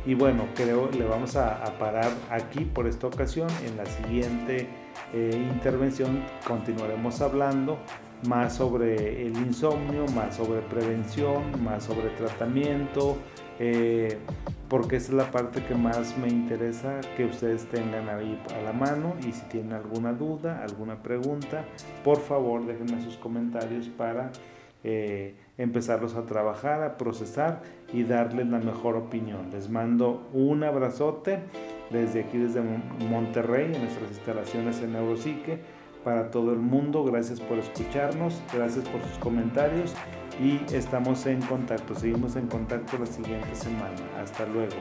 Y 0.06 0.14
bueno, 0.14 0.46
creo 0.54 0.90
le 0.90 1.04
vamos 1.04 1.36
a, 1.36 1.62
parar 1.78 2.10
aquí 2.30 2.64
por 2.64 2.86
esta 2.86 3.06
ocasión. 3.06 3.48
En 3.66 3.76
la 3.76 3.84
siguiente 3.84 4.66
eh, 5.12 5.48
intervención 5.52 6.24
continuaremos 6.46 7.20
hablando 7.20 7.78
más 8.26 8.56
sobre 8.56 9.26
el 9.26 9.36
insomnio, 9.36 10.06
más 10.14 10.36
sobre 10.36 10.60
prevención, 10.62 11.62
más 11.62 11.84
sobre 11.84 12.08
tratamiento. 12.10 13.18
Eh, 13.58 14.18
porque 14.68 14.96
esa 14.96 15.12
es 15.12 15.14
la 15.14 15.30
parte 15.30 15.62
que 15.64 15.74
más 15.74 16.16
me 16.18 16.28
interesa 16.28 17.00
que 17.16 17.24
ustedes 17.24 17.66
tengan 17.66 18.08
ahí 18.08 18.40
a 18.54 18.62
la 18.62 18.72
mano 18.72 19.14
y 19.26 19.32
si 19.32 19.42
tienen 19.46 19.72
alguna 19.72 20.12
duda, 20.12 20.62
alguna 20.62 21.02
pregunta, 21.02 21.64
por 22.04 22.20
favor 22.20 22.66
déjenme 22.66 23.02
sus 23.02 23.16
comentarios 23.16 23.88
para 23.88 24.30
eh, 24.84 25.34
empezarlos 25.56 26.14
a 26.14 26.24
trabajar, 26.24 26.82
a 26.82 26.96
procesar 26.98 27.62
y 27.92 28.04
darles 28.04 28.46
la 28.46 28.58
mejor 28.58 28.96
opinión. 28.96 29.50
Les 29.50 29.68
mando 29.68 30.28
un 30.32 30.62
abrazote 30.62 31.40
desde 31.90 32.20
aquí, 32.20 32.38
desde 32.38 32.60
Monterrey, 33.10 33.74
en 33.74 33.82
nuestras 33.82 34.10
instalaciones 34.10 34.80
en 34.82 34.92
Neuropsique, 34.92 35.58
para 36.08 36.30
todo 36.30 36.52
el 36.54 36.58
mundo. 36.58 37.04
Gracias 37.04 37.38
por 37.38 37.58
escucharnos, 37.58 38.40
gracias 38.54 38.88
por 38.88 39.02
sus 39.02 39.18
comentarios 39.18 39.92
y 40.42 40.58
estamos 40.74 41.26
en 41.26 41.42
contacto. 41.42 41.94
Seguimos 41.94 42.34
en 42.36 42.46
contacto 42.46 42.96
la 42.98 43.04
siguiente 43.04 43.54
semana. 43.54 43.92
Hasta 44.18 44.46
luego. 44.46 44.74